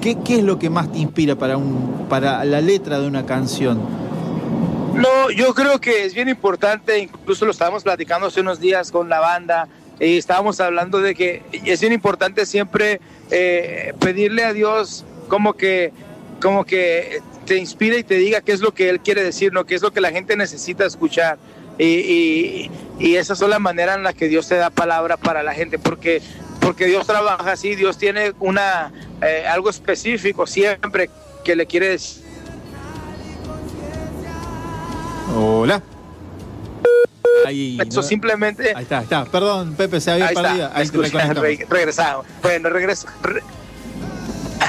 ¿qué, 0.00 0.16
¿qué, 0.24 0.36
es 0.36 0.44
lo 0.44 0.60
que 0.60 0.70
más 0.70 0.92
te 0.92 0.98
inspira 0.98 1.34
para, 1.34 1.56
un, 1.56 2.06
para 2.08 2.44
la 2.44 2.60
letra 2.60 3.00
de 3.00 3.08
una 3.08 3.26
canción? 3.26 3.80
No, 4.94 5.30
yo 5.30 5.54
creo 5.54 5.80
que 5.80 6.04
es 6.04 6.14
bien 6.14 6.28
importante, 6.28 6.98
incluso 6.98 7.44
lo 7.44 7.52
estábamos 7.52 7.84
platicando 7.84 8.26
hace 8.26 8.40
unos 8.40 8.58
días 8.58 8.90
con 8.90 9.08
la 9.08 9.20
banda, 9.20 9.68
y 10.00 10.16
estábamos 10.16 10.60
hablando 10.60 11.00
de 11.00 11.14
que 11.14 11.42
es 11.64 11.80
bien 11.80 11.92
importante 11.92 12.46
siempre 12.46 13.00
eh, 13.30 13.94
pedirle 13.98 14.44
a 14.44 14.52
Dios 14.52 15.04
como 15.28 15.54
que, 15.54 15.92
como 16.40 16.64
que 16.64 17.20
te 17.46 17.56
inspire 17.56 17.98
y 17.98 18.04
te 18.04 18.14
diga 18.14 18.40
qué 18.40 18.52
es 18.52 18.60
lo 18.60 18.72
que 18.72 18.88
Él 18.88 19.00
quiere 19.00 19.22
decir, 19.22 19.52
qué 19.66 19.74
es 19.74 19.82
lo 19.82 19.92
que 19.92 20.00
la 20.00 20.10
gente 20.10 20.36
necesita 20.36 20.86
escuchar. 20.86 21.38
Y, 21.78 22.70
y, 22.98 23.14
esa 23.16 23.34
es 23.34 23.40
la 23.40 23.60
manera 23.60 23.94
en 23.94 24.02
la 24.02 24.12
que 24.12 24.26
Dios 24.26 24.48
te 24.48 24.56
da 24.56 24.68
palabra 24.68 25.16
para 25.16 25.44
la 25.44 25.54
gente, 25.54 25.78
porque, 25.78 26.20
porque 26.60 26.86
Dios 26.86 27.06
trabaja 27.06 27.52
así, 27.52 27.76
Dios 27.76 27.98
tiene 27.98 28.32
una, 28.40 28.92
eh, 29.22 29.44
algo 29.48 29.70
específico 29.70 30.44
siempre 30.46 31.08
que 31.44 31.54
le 31.54 31.66
quiere 31.66 31.90
decir. 31.90 32.24
Hola. 35.36 35.82
Ahí, 37.46 37.78
Eso 37.86 38.02
simplemente. 38.02 38.72
Ahí 38.74 38.82
está, 38.82 39.02
está. 39.02 39.24
Perdón, 39.24 39.74
Pepe, 39.74 40.00
se 40.00 40.10
había 40.10 40.28
perdido. 40.28 40.70
Ahí 40.72 40.88
regresamos. 41.68 42.26
Bueno, 42.42 42.68
regreso. 42.70 43.08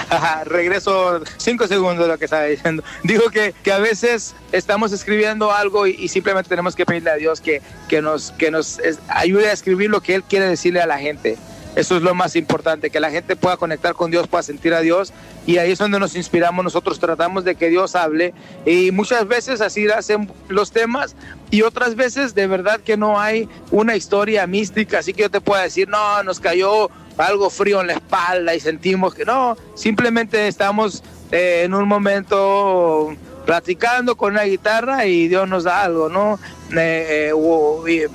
regreso 0.45 1.21
cinco 1.37 1.67
segundos 1.67 2.05
de 2.05 2.11
lo 2.11 2.17
que 2.17 2.25
estaba 2.25 2.43
diciendo. 2.43 2.83
Digo 3.03 3.29
que, 3.29 3.53
que 3.63 3.71
a 3.71 3.79
veces 3.79 4.35
estamos 4.51 4.91
escribiendo 4.91 5.51
algo 5.51 5.87
y, 5.87 6.07
simplemente 6.07 6.49
tenemos 6.49 6.75
que 6.75 6.85
pedirle 6.85 7.11
a 7.11 7.15
Dios 7.15 7.41
que, 7.41 7.61
que 7.87 8.01
nos, 8.01 8.31
que 8.31 8.51
nos 8.51 8.79
ayude 9.07 9.49
a 9.49 9.53
escribir 9.53 9.89
lo 9.89 10.01
que 10.01 10.15
Él 10.15 10.23
quiere 10.23 10.47
decirle 10.47 10.81
a 10.81 10.87
la 10.87 10.97
gente. 10.97 11.37
Eso 11.75 11.95
es 11.95 12.01
lo 12.01 12.15
más 12.15 12.35
importante, 12.35 12.89
que 12.89 12.99
la 12.99 13.11
gente 13.11 13.35
pueda 13.35 13.57
conectar 13.57 13.93
con 13.93 14.09
Dios, 14.11 14.27
pueda 14.27 14.43
sentir 14.43 14.73
a 14.73 14.81
Dios. 14.81 15.13
Y 15.45 15.57
ahí 15.57 15.71
es 15.71 15.79
donde 15.79 15.99
nos 15.99 16.15
inspiramos. 16.15 16.63
Nosotros 16.63 16.99
tratamos 16.99 17.43
de 17.43 17.55
que 17.55 17.69
Dios 17.69 17.95
hable. 17.95 18.33
Y 18.65 18.91
muchas 18.91 19.27
veces 19.27 19.61
así 19.61 19.87
hacen 19.87 20.31
los 20.47 20.71
temas. 20.71 21.15
Y 21.51 21.61
otras 21.61 21.95
veces 21.95 22.35
de 22.35 22.47
verdad 22.47 22.79
que 22.81 22.97
no 22.97 23.19
hay 23.19 23.47
una 23.71 23.95
historia 23.95 24.47
mística. 24.47 24.99
Así 24.99 25.13
que 25.13 25.23
yo 25.23 25.31
te 25.31 25.41
puedo 25.41 25.61
decir, 25.61 25.87
no, 25.87 26.23
nos 26.23 26.39
cayó 26.39 26.89
algo 27.17 27.49
frío 27.49 27.81
en 27.81 27.87
la 27.87 27.93
espalda 27.93 28.55
y 28.55 28.59
sentimos 28.59 29.13
que 29.13 29.25
no. 29.25 29.55
Simplemente 29.75 30.47
estamos 30.47 31.03
eh, 31.31 31.63
en 31.65 31.73
un 31.73 31.87
momento 31.87 33.15
platicando 33.45 34.15
con 34.15 34.33
una 34.33 34.43
guitarra 34.43 35.05
y 35.05 35.27
Dios 35.27 35.47
nos 35.47 35.63
da 35.63 35.83
algo, 35.83 36.09
¿no? 36.09 36.39
Eh, 36.75 37.31
eh, 37.31 38.07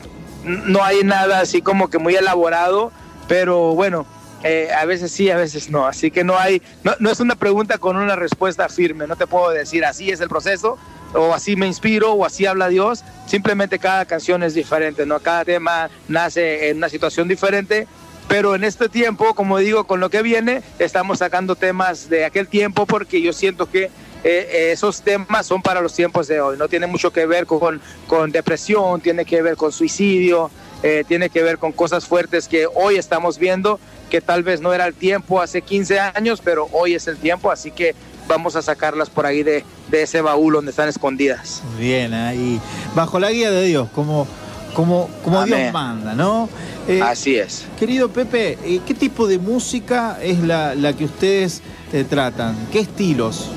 no 0.45 0.85
hay 0.85 1.03
nada 1.03 1.41
así 1.41 1.63
como 1.63 1.89
que 1.89 1.99
muy 1.99 2.15
elaborado 2.15 2.93
pero 3.29 3.75
bueno, 3.75 4.07
eh, 4.45 4.69
a 4.77 4.85
veces 4.85 5.11
sí, 5.11 5.31
a 5.31 5.37
veces 5.37 5.71
no. 5.71 5.87
Así 5.87 6.11
que 6.11 6.23
no 6.23 6.39
hay, 6.39 6.63
no, 6.83 7.11
es 7.11 7.19
una 7.21 7.35
pregunta 7.35 7.79
con 7.79 7.97
una 7.97 8.15
respuesta 8.15 8.69
firme. 8.69 9.07
No 9.07 9.17
te 9.17 9.27
puedo 9.27 9.51
decir 9.51 9.85
así 9.85 10.11
es 10.11 10.21
el 10.21 10.29
proceso, 10.29 10.79
o 11.15 11.33
así 11.33 11.57
me 11.57 11.67
inspiro, 11.67 12.13
o 12.13 12.27
así 12.27 12.45
habla 12.45 12.69
Dios. 12.69 13.05
Simplemente 13.27 13.79
cada 13.79 14.05
canción 14.05 14.43
es 14.43 14.53
diferente, 14.55 15.07
¿no? 15.07 15.19
Cada 15.21 15.45
tema 15.47 15.89
nace 16.09 16.69
en 16.69 16.77
una 16.77 16.91
situación 16.91 17.27
diferente. 17.27 17.89
Pero 18.29 18.55
en 18.55 18.65
este 18.65 18.89
tiempo, 18.89 19.35
como 19.35 19.59
digo, 19.59 19.85
con 19.85 20.01
lo 20.01 20.09
que 20.09 20.23
viene, 20.23 20.63
estamos 20.79 21.19
sacando 21.19 21.57
temas 21.57 22.09
de 22.09 22.25
aquel 22.25 22.49
tiempo 22.49 22.87
porque 22.87 23.21
yo 23.21 23.35
siento 23.35 23.71
que 23.71 23.91
eh, 24.25 24.71
esos 24.73 25.03
temas 25.03 25.47
son 25.47 25.61
para 25.61 25.83
los 25.83 25.95
tiempos 25.95 26.27
de 26.27 26.41
hoy. 26.41 26.57
No 26.57 26.69
tiene 26.69 26.87
mucho 26.87 27.13
que 27.13 27.27
ver 27.27 27.45
con, 27.45 27.81
con 28.07 28.33
depresión, 28.33 29.03
tiene 29.03 29.27
que 29.27 29.43
ver 29.43 29.57
con 29.57 29.73
suicidio, 29.73 30.51
eh, 30.87 31.03
tiene 31.09 31.31
que 31.31 31.43
ver 31.43 31.57
con 31.57 31.73
cosas 31.73 32.05
fuertes 32.05 32.47
que 32.47 32.67
hoy 32.67 32.97
estamos 32.97 33.39
viendo, 33.39 33.81
que 34.11 34.21
tal 34.21 34.43
vez 34.43 34.61
no 34.61 34.75
era 34.75 34.87
el 34.87 34.93
tiempo 34.93 35.41
hace 35.41 35.63
15 35.63 35.99
años, 35.99 36.43
pero 36.45 36.69
hoy 36.73 36.95
es 36.95 37.09
el 37.09 37.17
tiempo, 37.17 37.51
así 37.51 37.71
que 37.71 37.95
vamos 38.29 38.55
a 38.55 38.61
sacarlas 38.61 39.09
por 39.09 39.25
ahí 39.25 39.43
de, 39.43 39.65
ese 39.91 40.21
baúl 40.21 40.53
donde 40.53 40.73
están 40.73 40.91
escondidas. 40.91 41.63
Bien, 41.79 42.13
ahí, 42.13 42.61
bajo 42.95 43.19
la 43.19 43.31
guía 43.31 43.51
de 43.51 43.65
Dios, 43.65 43.89
como, 43.95 44.27
como, 44.75 45.09
como 45.25 45.43
Dios 45.47 45.73
manda, 45.73 46.13
¿no? 46.13 46.51
Eh, 46.87 47.01
así 47.01 47.35
es. 47.35 47.65
Querido 47.79 48.11
Pepe, 48.11 48.59
eh, 48.63 48.81
¿qué 48.87 48.93
tipo 48.93 49.27
de 49.27 49.39
música 49.39 50.19
es 50.21 50.41
la, 50.41 50.75
la 50.75 50.93
que 50.93 51.07
ustedes 51.07 51.63
tratan? 52.11 52.59
¿Qué 52.71 52.81
estilos? 52.81 53.49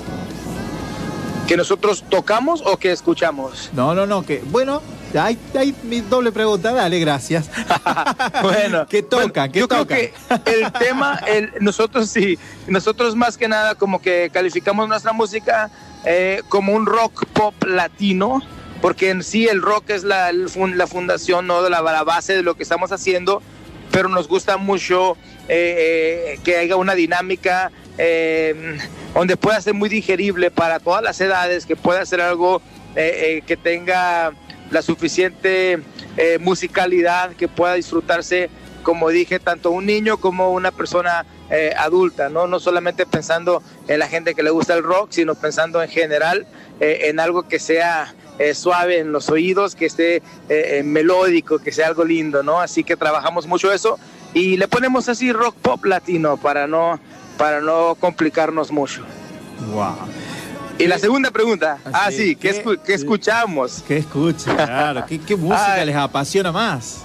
¿Que 1.45 1.57
nosotros 1.57 2.05
tocamos 2.07 2.63
o 2.65 2.77
que 2.77 2.93
escuchamos? 2.93 3.69
No, 3.73 3.93
no, 3.93 4.05
no, 4.05 4.23
que 4.23 4.41
bueno, 4.49 4.81
hay 5.15 5.75
mi 5.83 6.01
doble 6.01 6.31
pregunta, 6.31 6.73
dale, 6.73 6.99
gracias. 6.99 7.49
bueno, 8.41 8.85
¿qué 8.87 9.03
toca? 9.03 9.47
yo 9.47 9.67
creo 9.67 9.87
que 9.87 10.13
el 10.45 10.71
tema, 10.73 11.19
el, 11.27 11.51
nosotros 11.59 12.09
sí, 12.09 12.37
nosotros 12.67 13.15
más 13.15 13.37
que 13.37 13.47
nada 13.47 13.75
como 13.75 14.01
que 14.01 14.29
calificamos 14.33 14.87
nuestra 14.87 15.13
música 15.13 15.71
eh, 16.05 16.41
como 16.49 16.73
un 16.73 16.85
rock 16.85 17.25
pop 17.33 17.53
latino, 17.65 18.41
porque 18.81 19.09
en 19.09 19.23
sí 19.23 19.47
el 19.47 19.61
rock 19.61 19.89
es 19.89 20.03
la, 20.03 20.31
la 20.31 20.87
fundación, 20.87 21.47
¿no? 21.47 21.67
la, 21.69 22.03
base 22.03 22.35
de 22.35 22.43
lo 22.43 22.55
que 22.55 22.63
estamos 22.63 22.91
haciendo, 22.91 23.41
pero 23.91 24.09
nos 24.09 24.27
gusta 24.27 24.57
mucho 24.57 25.17
eh, 25.47 26.35
eh, 26.35 26.39
que 26.43 26.57
haya 26.57 26.75
una 26.75 26.95
dinámica 26.95 27.71
donde 29.15 29.37
pueda 29.37 29.59
ser 29.59 29.73
muy 29.73 29.89
digerible 29.89 30.51
para 30.51 30.79
todas 30.79 31.01
las 31.01 31.19
edades, 31.19 31.65
que 31.65 31.75
pueda 31.75 32.05
ser 32.05 32.21
algo 32.21 32.61
que 32.93 33.59
tenga 33.63 34.33
la 34.71 34.81
suficiente 34.81 35.79
eh, 36.17 36.37
musicalidad 36.39 37.31
que 37.31 37.47
pueda 37.47 37.73
disfrutarse, 37.73 38.49
como 38.83 39.09
dije, 39.09 39.39
tanto 39.39 39.71
un 39.71 39.85
niño 39.85 40.17
como 40.17 40.51
una 40.51 40.71
persona 40.71 41.25
eh, 41.49 41.73
adulta, 41.77 42.29
¿no? 42.29 42.47
no 42.47 42.59
solamente 42.59 43.05
pensando 43.05 43.61
en 43.87 43.99
la 43.99 44.07
gente 44.07 44.35
que 44.35 44.43
le 44.43 44.49
gusta 44.49 44.73
el 44.73 44.83
rock, 44.83 45.09
sino 45.11 45.35
pensando 45.35 45.81
en 45.81 45.89
general 45.89 46.47
eh, 46.79 47.01
en 47.05 47.19
algo 47.19 47.47
que 47.47 47.59
sea 47.59 48.13
suave 48.53 48.99
en 48.99 49.11
los 49.11 49.31
oídos, 49.31 49.73
que 49.73 49.87
esté 49.87 50.21
melódico, 50.83 51.57
que 51.57 51.71
sea 51.71 51.87
algo 51.87 52.05
lindo, 52.05 52.43
¿no? 52.43 52.61
Así 52.61 52.83
que 52.83 52.95
trabajamos 52.95 53.47
mucho 53.47 53.73
eso 53.73 53.97
y 54.35 54.57
le 54.57 54.67
ponemos 54.67 55.09
así 55.09 55.33
rock 55.33 55.55
pop 55.55 55.83
latino 55.85 56.37
para 56.37 56.67
no, 56.67 56.99
para 57.39 57.61
no 57.61 57.95
complicarnos 57.99 58.71
mucho. 58.71 59.01
Wow. 59.73 59.95
Y 60.79 60.85
la 60.85 60.99
segunda 60.99 61.31
pregunta, 61.31 61.79
ah, 61.85 62.05
ah 62.05 62.11
sí, 62.11 62.35
¿qué, 62.35 62.63
escuchamos? 62.87 63.83
¿Qué 63.87 63.97
escuchan? 63.97 64.55
Claro, 64.55 65.05
¿qué, 65.07 65.35
música 65.35 65.83
les 65.83 65.95
apasiona 65.95 66.51
más? 66.51 66.99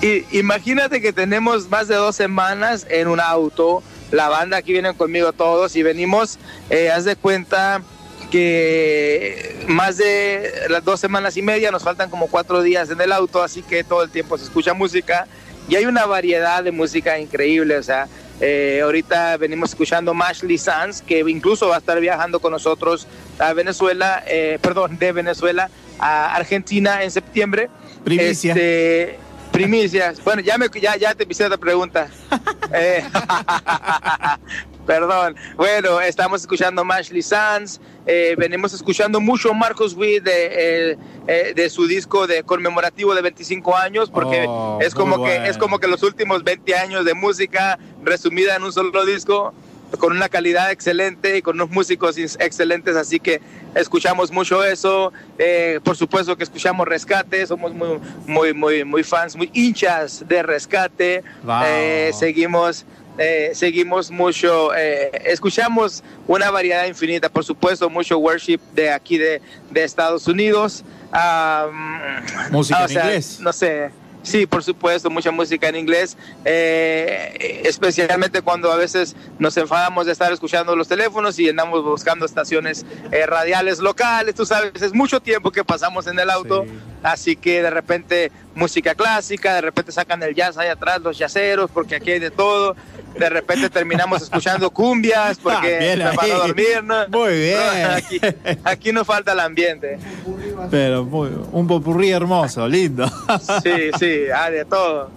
Y, 0.00 0.24
imagínate 0.38 1.00
que 1.00 1.12
tenemos 1.12 1.68
más 1.68 1.88
de 1.88 1.96
dos 1.96 2.14
semanas 2.14 2.86
en 2.88 3.08
un 3.08 3.18
auto, 3.18 3.82
la 4.12 4.28
banda 4.28 4.58
aquí 4.58 4.72
vienen 4.72 4.94
conmigo 4.94 5.32
todos 5.32 5.74
y 5.74 5.82
venimos, 5.82 6.38
eh, 6.70 6.90
haz 6.90 7.04
de 7.04 7.16
cuenta 7.16 7.82
que 8.30 9.64
más 9.66 9.96
de 9.96 10.52
las 10.68 10.84
dos 10.84 11.00
semanas 11.00 11.36
y 11.36 11.42
media, 11.42 11.72
nos 11.72 11.82
faltan 11.82 12.10
como 12.10 12.28
cuatro 12.28 12.62
días 12.62 12.90
en 12.90 13.00
el 13.00 13.12
auto, 13.12 13.42
así 13.42 13.62
que 13.62 13.82
todo 13.82 14.04
el 14.04 14.10
tiempo 14.10 14.38
se 14.38 14.44
escucha 14.44 14.72
música. 14.72 15.26
Y 15.68 15.76
hay 15.76 15.84
una 15.84 16.06
variedad 16.06 16.64
de 16.64 16.72
música 16.72 17.18
increíble, 17.18 17.76
o 17.76 17.82
sea, 17.82 18.08
eh, 18.40 18.80
ahorita 18.82 19.36
venimos 19.36 19.70
escuchando 19.70 20.14
Mashley 20.14 20.58
Sanz, 20.58 21.02
que 21.02 21.20
incluso 21.20 21.68
va 21.68 21.76
a 21.76 21.78
estar 21.78 22.00
viajando 22.00 22.40
con 22.40 22.52
nosotros 22.52 23.06
a 23.38 23.52
Venezuela, 23.52 24.22
eh, 24.26 24.58
perdón, 24.62 24.98
de 24.98 25.12
Venezuela 25.12 25.70
a 25.98 26.34
Argentina 26.34 27.02
en 27.02 27.10
septiembre. 27.10 27.68
Primicia. 28.04 28.52
Este, 28.52 29.18
primicias. 29.52 30.22
Bueno, 30.24 30.40
ya, 30.42 30.56
me, 30.56 30.68
ya, 30.80 30.96
ya 30.96 31.14
te 31.14 31.26
hice 31.28 31.44
otra 31.44 31.58
pregunta. 31.58 32.08
Eh, 32.72 33.02
perdón. 34.86 35.36
Bueno, 35.56 36.00
estamos 36.00 36.40
escuchando 36.40 36.84
Mashley 36.84 37.22
Sanz. 37.22 37.80
venimos 38.36 38.72
escuchando 38.72 39.20
mucho 39.20 39.54
Marcos 39.54 39.94
Witt 39.94 40.24
de, 40.24 40.98
de, 41.54 41.70
su 41.70 41.86
disco 41.86 42.26
de 42.26 42.42
conmemorativo 42.42 43.14
de 43.14 43.22
25 43.22 43.76
años, 43.76 44.10
porque 44.10 44.44
oh, 44.48 44.78
es, 44.80 44.94
como 44.94 45.24
que, 45.24 45.48
es 45.48 45.58
como 45.58 45.78
que 45.78 45.86
los 45.86 46.02
últimos 46.02 46.42
20 46.44 46.74
años 46.74 47.04
de 47.04 47.14
música 47.14 47.78
resumida 48.02 48.56
en 48.56 48.64
un 48.64 48.72
solo 48.72 49.04
disco 49.04 49.54
con 49.98 50.12
una 50.12 50.28
calidad 50.28 50.70
excelente 50.70 51.36
y 51.36 51.42
con 51.42 51.56
unos 51.56 51.70
músicos 51.70 52.16
excelentes, 52.18 52.96
así 52.96 53.18
que 53.18 53.40
escuchamos 53.74 54.30
mucho 54.30 54.62
eso. 54.64 55.12
Eh, 55.38 55.80
por 55.82 55.96
supuesto 55.96 56.36
que 56.36 56.44
escuchamos 56.44 56.86
Rescate, 56.86 57.46
somos 57.46 57.72
muy, 57.74 57.98
muy, 58.26 58.54
muy, 58.54 58.84
muy 58.84 59.02
fans, 59.02 59.36
muy 59.36 59.50
hinchas 59.52 60.24
de 60.28 60.42
Rescate. 60.42 61.22
Eh, 61.64 62.10
seguimos, 62.14 62.86
eh, 63.20 63.50
seguimos 63.54 64.10
mucho, 64.10 64.74
escuchamos 64.74 66.02
una 66.26 66.50
variedad 66.50 66.86
infinita, 66.86 67.28
por 67.28 67.44
supuesto, 67.44 67.88
mucho 67.88 68.18
worship 68.18 68.58
de 68.74 68.90
aquí 68.90 69.18
de, 69.18 69.40
de 69.70 69.84
Estados 69.84 70.26
Unidos. 70.26 70.82
Música 72.50 72.84
en 72.86 72.90
inglés. 72.90 73.38
No 73.40 73.52
sé. 73.52 73.90
Sí, 74.22 74.46
por 74.46 74.62
supuesto, 74.62 75.08
mucha 75.08 75.30
música 75.30 75.68
en 75.68 75.76
inglés, 75.76 76.16
eh, 76.44 77.62
especialmente 77.64 78.42
cuando 78.42 78.70
a 78.70 78.76
veces 78.76 79.16
nos 79.38 79.56
enfadamos 79.56 80.06
de 80.06 80.12
estar 80.12 80.30
escuchando 80.30 80.76
los 80.76 80.88
teléfonos 80.88 81.38
y 81.38 81.48
andamos 81.48 81.82
buscando 81.82 82.26
estaciones 82.26 82.84
eh, 83.12 83.24
radiales 83.24 83.78
locales, 83.78 84.34
tú 84.34 84.44
sabes, 84.44 84.82
es 84.82 84.92
mucho 84.92 85.20
tiempo 85.20 85.50
que 85.50 85.64
pasamos 85.64 86.06
en 86.06 86.18
el 86.18 86.28
auto, 86.28 86.66
así 87.02 87.36
que 87.36 87.62
de 87.62 87.70
repente 87.70 88.32
música 88.54 88.94
clásica, 88.94 89.54
de 89.54 89.60
repente 89.60 89.92
sacan 89.92 90.22
el 90.22 90.34
jazz 90.34 90.58
ahí 90.58 90.68
atrás, 90.68 91.00
los 91.00 91.16
yaceros, 91.18 91.70
porque 91.70 91.96
aquí 91.96 92.12
hay 92.12 92.18
de 92.18 92.30
todo, 92.30 92.76
de 93.18 93.28
repente 93.28 93.70
terminamos 93.70 94.22
escuchando 94.22 94.70
cumbias 94.70 95.38
porque 95.38 96.00
ah, 96.02 96.12
van 96.16 96.30
a 96.30 96.34
dormir. 96.34 96.82
Muy 97.10 97.32
bien. 97.40 97.86
Aquí, 97.90 98.20
aquí 98.64 98.92
no 98.92 99.04
falta 99.04 99.32
el 99.32 99.40
ambiente. 99.40 99.98
Pero 100.70 101.04
muy, 101.04 101.30
un 101.52 101.66
popurrí 101.66 102.10
hermoso, 102.10 102.66
lindo. 102.68 103.06
Sí, 103.62 103.90
sí, 103.98 104.22
hay 104.34 104.52
de 104.52 104.64
todo. 104.64 105.10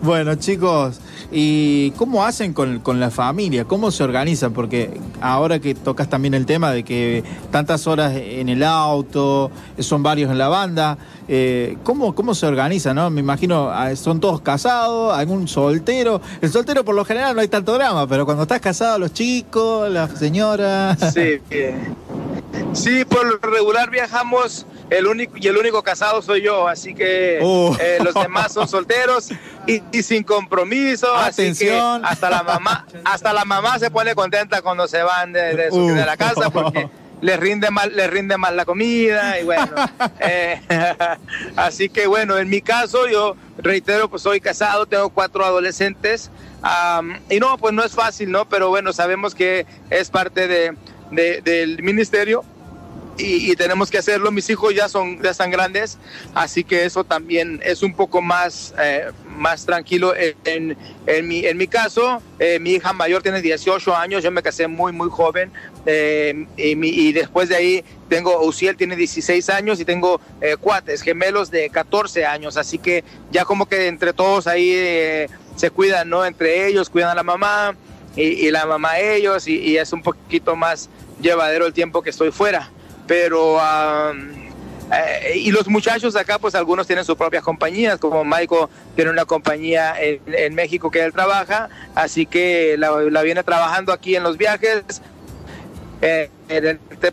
Bueno, 0.00 0.34
chicos, 0.34 1.00
¿y 1.32 1.90
cómo 1.92 2.24
hacen 2.24 2.52
con, 2.52 2.80
con, 2.80 3.00
la 3.00 3.10
familia? 3.10 3.64
¿Cómo 3.64 3.90
se 3.90 4.04
organizan? 4.04 4.52
Porque 4.52 5.00
ahora 5.20 5.58
que 5.58 5.74
tocas 5.74 6.08
también 6.08 6.34
el 6.34 6.46
tema 6.46 6.70
de 6.70 6.82
que 6.82 7.24
tantas 7.50 7.86
horas 7.86 8.12
en 8.14 8.48
el 8.48 8.62
auto, 8.62 9.50
son 9.78 10.02
varios 10.02 10.30
en 10.30 10.38
la 10.38 10.48
banda, 10.48 10.98
eh, 11.28 11.78
¿cómo, 11.82 12.14
¿cómo 12.14 12.34
se 12.34 12.46
organiza? 12.46 12.92
No? 12.94 13.08
Me 13.10 13.20
imagino, 13.20 13.70
ah, 13.70 13.94
son 13.96 14.20
todos 14.20 14.40
casados, 14.40 15.14
algún 15.14 15.48
soltero. 15.48 16.20
El 16.40 16.50
soltero 16.50 16.84
por 16.84 16.94
lo 16.94 17.04
general 17.04 17.34
no 17.34 17.40
hay 17.40 17.48
tanto 17.48 17.72
drama, 17.74 18.06
pero 18.06 18.24
cuando 18.24 18.42
estás 18.42 18.60
casado, 18.60 18.98
los 18.98 19.12
chicos, 19.12 19.90
las 19.90 20.18
señoras. 20.18 20.98
Sí, 21.14 21.40
sí, 22.72 23.04
por 23.04 23.24
lo 23.24 23.38
regular 23.38 23.90
viajamos 23.90 24.66
el 24.90 25.06
único 25.06 25.34
y 25.36 25.46
el 25.46 25.56
único 25.56 25.82
casado 25.82 26.20
soy 26.22 26.42
yo, 26.42 26.68
así 26.68 26.94
que 26.94 27.38
uh. 27.42 27.74
eh, 27.80 27.98
los 28.02 28.14
demás 28.14 28.52
son 28.52 28.68
solteros 28.68 29.30
y, 29.66 30.02
sin 30.02 30.22
compromiso, 30.22 31.14
así 31.14 31.54
que 31.54 31.78
hasta 32.02 32.30
la 32.30 32.42
mamá, 32.42 32.86
hasta 33.04 33.32
la 33.32 33.44
mamá 33.44 33.78
se 33.78 33.90
pone 33.90 34.14
contenta 34.14 34.60
cuando 34.62 34.86
se 34.88 35.02
van 35.02 35.32
de, 35.32 35.54
de, 35.54 35.70
uh. 35.70 35.94
la 35.94 36.16
casa 36.16 36.50
porque 36.50 36.88
les 37.22 37.38
rinde 37.38 37.70
mal, 37.70 37.94
les 37.94 38.10
rinde 38.10 38.36
mal 38.36 38.56
la 38.56 38.64
comida 38.64 39.38
y 39.40 39.44
bueno, 39.44 39.68
eh, 40.20 40.60
así 41.56 41.88
que 41.88 42.06
bueno, 42.06 42.36
en 42.36 42.50
mi 42.50 42.60
caso 42.60 43.06
yo 43.06 43.36
reitero, 43.58 44.10
pues 44.10 44.22
soy 44.22 44.40
casado, 44.40 44.86
tengo 44.86 45.08
cuatro 45.10 45.44
adolescentes 45.44 46.30
y 47.30 47.40
no, 47.40 47.58
pues 47.58 47.74
no 47.74 47.82
es 47.82 47.92
fácil, 47.92 48.30
¿no? 48.30 48.48
Pero 48.48 48.68
bueno, 48.68 48.92
sabemos 48.92 49.34
que 49.34 49.66
es 49.90 50.10
parte 50.10 50.46
de, 50.46 50.76
del 51.12 51.82
ministerio 51.82 52.44
y, 53.18 53.54
tenemos 53.56 53.90
que 53.90 53.98
hacerlo. 53.98 54.30
Mis 54.30 54.48
hijos 54.50 54.74
ya 54.74 54.88
son 54.88 55.20
ya 55.22 55.30
están 55.30 55.50
grandes, 55.50 55.98
así 56.34 56.64
que 56.64 56.84
eso 56.84 57.04
también 57.04 57.60
es 57.64 57.82
un 57.82 57.94
poco 57.94 58.22
más, 58.22 58.74
eh, 58.78 59.10
más 59.36 59.66
tranquilo. 59.66 60.14
En, 60.16 60.76
en, 61.06 61.28
mi, 61.28 61.44
en 61.44 61.56
mi 61.56 61.66
caso, 61.66 62.22
eh, 62.38 62.58
mi 62.58 62.72
hija 62.72 62.92
mayor 62.92 63.22
tiene 63.22 63.42
18 63.42 63.94
años, 63.94 64.22
yo 64.22 64.30
me 64.30 64.42
casé 64.42 64.66
muy, 64.66 64.92
muy 64.92 65.10
joven. 65.10 65.52
Eh, 65.84 66.46
y, 66.56 67.12
después 67.12 67.48
de 67.48 67.56
ahí 67.56 67.84
tengo, 68.08 68.44
Uciel 68.44 68.76
tiene 68.76 68.96
16 68.96 69.48
años 69.50 69.80
y 69.80 69.84
tengo 69.84 70.20
cuates, 70.60 71.02
gemelos 71.02 71.50
de 71.50 71.70
14 71.70 72.24
años, 72.24 72.56
así 72.56 72.78
que 72.78 73.04
ya 73.30 73.44
como 73.44 73.66
que 73.66 73.88
entre 73.88 74.12
todos 74.12 74.46
ahí 74.46 75.26
se 75.56 75.70
cuidan, 75.70 76.08
¿no? 76.08 76.24
Entre 76.24 76.66
ellos, 76.66 76.88
cuidan 76.88 77.10
a 77.10 77.14
la 77.14 77.22
mamá 77.22 77.74
y, 78.16 78.50
la 78.50 78.66
mamá 78.66 78.98
ellos 78.98 79.48
y, 79.48 79.58
y 79.58 79.76
es 79.78 79.92
un 79.92 80.02
poquito 80.02 80.54
más 80.54 80.88
llevadero 81.22 81.66
el 81.66 81.72
tiempo 81.72 82.02
que 82.02 82.10
estoy 82.10 82.30
fuera 82.30 82.70
pero 83.06 83.58
eh, 84.92 85.36
y 85.36 85.50
los 85.50 85.68
muchachos 85.68 86.16
acá, 86.16 86.38
pues 86.38 86.54
algunos 86.54 86.86
tienen 86.86 87.04
sus 87.04 87.16
propias 87.16 87.42
compañías, 87.42 87.98
como 87.98 88.24
Michael 88.24 88.68
tiene 88.94 89.10
una 89.10 89.24
compañía 89.24 89.94
en, 89.98 90.54
México 90.54 90.90
que 90.90 91.02
él 91.02 91.12
trabaja, 91.12 91.68
así 91.94 92.26
que 92.26 92.76
la, 92.78 93.22
viene 93.22 93.42
trabajando 93.42 93.92
aquí 93.92 94.16
en 94.16 94.22
los 94.22 94.36
viajes. 94.36 94.84
Eh, 96.04 96.30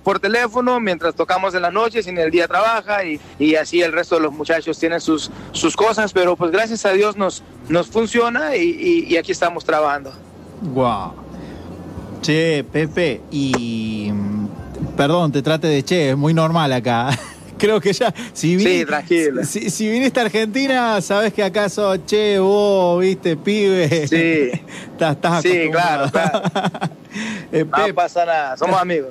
por 0.01 0.19
teléfono 0.19 0.79
mientras 0.79 1.13
tocamos 1.13 1.53
en 1.53 1.61
las 1.61 1.71
noches 1.71 2.07
y 2.07 2.09
en 2.09 2.17
el 2.17 2.31
día 2.31 2.47
trabaja 2.47 3.03
y, 3.03 3.21
y, 3.37 3.53
así 3.53 3.83
el 3.83 3.91
resto 3.91 4.15
de 4.15 4.21
los 4.21 4.33
muchachos 4.33 4.79
tienen 4.79 4.99
sus, 4.99 5.29
sus 5.51 5.75
cosas, 5.75 6.11
pero 6.11 6.35
pues 6.35 6.49
gracias 6.51 6.85
a 6.87 6.93
Dios 6.93 7.15
nos, 7.15 7.43
nos 7.67 7.87
funciona 7.87 8.55
y, 8.55 9.05
y 9.07 9.17
aquí 9.17 9.31
estamos 9.31 9.63
trabajando. 9.63 10.11
Wow. 10.61 11.28
Che, 12.21 12.65
Pepe, 12.71 13.21
y 13.31 14.11
Perdón, 14.99 15.31
te 15.31 15.41
trate 15.41 15.67
de 15.67 15.83
che, 15.83 16.09
es 16.09 16.17
muy 16.17 16.33
normal 16.33 16.73
acá. 16.73 17.09
Creo 17.57 17.79
que 17.79 17.93
ya. 17.93 18.13
Si 18.33 18.55
viniste, 18.57 18.79
sí, 18.79 18.85
tranquilo. 18.85 19.43
Si, 19.45 19.89
viniste 19.89 20.19
a 20.19 20.23
Argentina, 20.23 21.01
sabes 21.01 21.33
que 21.33 21.41
acaso 21.41 21.95
che, 22.05 22.37
vos, 22.39 22.99
viste, 22.99 23.37
pibe. 23.37 24.07
Sí. 24.07 24.51
estás, 24.99 25.41
sí, 25.41 25.69
claro, 25.71 26.11
claro. 26.11 26.41
Eh, 27.51 27.65
no 27.65 27.95
pasa 27.95 28.23
nada, 28.23 28.55
somos 28.55 28.79
amigos. 28.79 29.09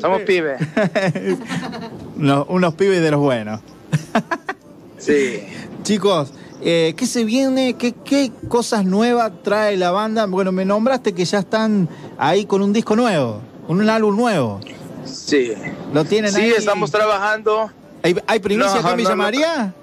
somos 0.00 0.22
pibes. 0.22 0.58
unos 2.16 2.74
pibes 2.74 3.00
de 3.00 3.10
los 3.12 3.20
buenos. 3.20 3.60
sí. 4.98 5.44
Chicos, 5.84 6.32
eh, 6.62 6.94
¿qué 6.96 7.06
se 7.06 7.24
viene? 7.24 7.74
¿Qué, 7.74 7.92
¿Qué 7.92 8.32
cosas 8.48 8.84
nuevas 8.84 9.32
trae 9.42 9.76
la 9.76 9.90
banda? 9.90 10.26
Bueno, 10.26 10.52
me 10.52 10.64
nombraste 10.64 11.12
que 11.12 11.24
ya 11.24 11.40
están 11.40 11.88
ahí 12.18 12.46
con 12.46 12.62
un 12.62 12.72
disco 12.72 12.96
nuevo 12.96 13.40
un 13.68 13.88
álbum 13.88 14.16
nuevo. 14.16 14.60
Sí. 15.04 15.54
¿Lo 15.92 16.04
tienen 16.04 16.32
Sí, 16.32 16.52
estamos 16.56 16.90
trabajando. 16.90 17.70
¿Hay, 18.02 18.16
hay 18.26 18.40
primicia 18.40 18.80
no, 18.80 18.96
Villa 18.96 19.14
María? 19.14 19.74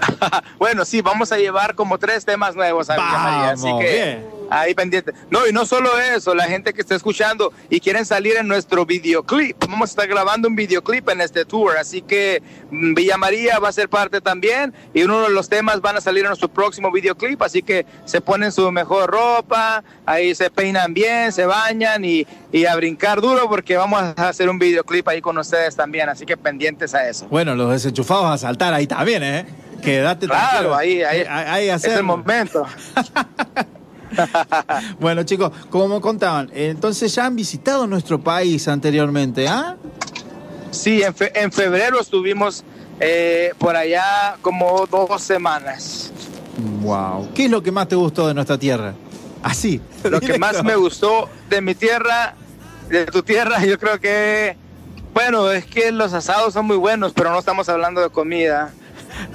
bueno, 0.58 0.84
sí, 0.84 1.00
vamos 1.00 1.32
a 1.32 1.38
llevar 1.38 1.74
como 1.74 1.98
tres 1.98 2.24
temas 2.24 2.54
nuevos 2.54 2.90
a 2.90 2.94
Villa 2.94 3.18
María. 3.18 3.50
Así 3.50 3.68
que 3.78 4.24
ahí 4.50 4.74
pendiente. 4.74 5.12
No, 5.30 5.46
y 5.46 5.52
no 5.52 5.66
solo 5.66 5.98
eso, 5.98 6.34
la 6.34 6.44
gente 6.44 6.72
que 6.72 6.80
está 6.80 6.94
escuchando 6.94 7.52
y 7.70 7.80
quieren 7.80 8.04
salir 8.04 8.36
en 8.36 8.48
nuestro 8.48 8.84
videoclip. 8.84 9.56
Vamos 9.60 9.90
a 9.90 9.92
estar 9.92 10.08
grabando 10.08 10.48
un 10.48 10.56
videoclip 10.56 11.08
en 11.08 11.20
este 11.20 11.44
tour, 11.44 11.76
así 11.76 12.02
que 12.02 12.42
mm, 12.70 12.94
Villa 12.94 13.16
María 13.16 13.58
va 13.58 13.68
a 13.68 13.72
ser 13.72 13.88
parte 13.88 14.20
también 14.20 14.74
y 14.94 15.02
uno 15.02 15.22
de 15.22 15.30
los 15.30 15.48
temas 15.48 15.80
van 15.80 15.96
a 15.96 16.00
salir 16.00 16.22
en 16.22 16.28
nuestro 16.28 16.48
próximo 16.48 16.90
videoclip, 16.90 17.40
así 17.42 17.62
que 17.62 17.86
se 18.04 18.20
ponen 18.20 18.52
su 18.52 18.70
mejor 18.72 19.10
ropa, 19.10 19.82
ahí 20.06 20.34
se 20.34 20.50
peinan 20.50 20.94
bien, 20.94 21.32
se 21.32 21.46
bañan 21.46 22.04
y, 22.04 22.26
y 22.52 22.66
a 22.66 22.76
brincar 22.76 23.20
duro 23.20 23.48
porque 23.48 23.76
vamos 23.76 24.00
a 24.00 24.28
hacer 24.28 24.48
un 24.48 24.58
videoclip 24.58 25.06
ahí 25.08 25.20
con 25.20 25.38
ustedes 25.38 25.76
también, 25.76 26.08
así 26.08 26.26
que 26.26 26.36
pendientes 26.36 26.94
a 26.94 27.08
eso. 27.08 27.26
Bueno, 27.28 27.54
los 27.54 27.70
desenchufados 27.70 28.32
a 28.32 28.38
saltar 28.38 28.74
ahí 28.74 28.86
también, 28.86 29.22
¿eh? 29.22 29.46
Quédate 29.82 30.26
Claro, 30.26 30.74
ahí, 30.74 31.02
ahí, 31.02 31.24
ahí, 31.28 31.68
es 31.68 31.84
el 31.84 32.04
momento. 32.04 32.66
bueno, 35.00 35.22
chicos, 35.22 35.52
como 35.70 36.00
contaban, 36.00 36.50
entonces 36.54 37.14
ya 37.14 37.26
han 37.26 37.36
visitado 37.36 37.86
nuestro 37.86 38.20
país 38.20 38.68
anteriormente, 38.68 39.48
¿ah? 39.48 39.76
Sí, 40.70 41.02
en, 41.02 41.52
febrero 41.52 42.00
estuvimos 42.00 42.64
eh, 42.98 43.52
por 43.58 43.76
allá 43.76 44.36
como 44.40 44.86
dos 44.86 45.20
semanas. 45.20 46.10
Wow. 46.80 47.28
¿Qué 47.34 47.44
es 47.44 47.50
lo 47.50 47.62
que 47.62 47.70
más 47.70 47.88
te 47.88 47.96
gustó 47.96 48.26
de 48.26 48.34
nuestra 48.34 48.58
tierra? 48.58 48.94
Así. 49.42 49.80
Lo 50.04 50.20
que 50.20 50.38
más 50.38 50.62
me 50.62 50.76
gustó 50.76 51.28
de 51.48 51.60
mi 51.60 51.74
tierra, 51.74 52.34
de 52.88 53.06
tu 53.06 53.22
tierra, 53.22 53.64
yo 53.64 53.76
creo 53.78 53.98
que, 53.98 54.56
bueno, 55.12 55.50
es 55.50 55.66
que 55.66 55.90
los 55.90 56.12
asados 56.12 56.54
son 56.54 56.66
muy 56.66 56.76
buenos, 56.76 57.12
pero 57.12 57.30
no 57.30 57.38
estamos 57.40 57.68
hablando 57.68 58.00
de 58.00 58.10
comida. 58.10 58.72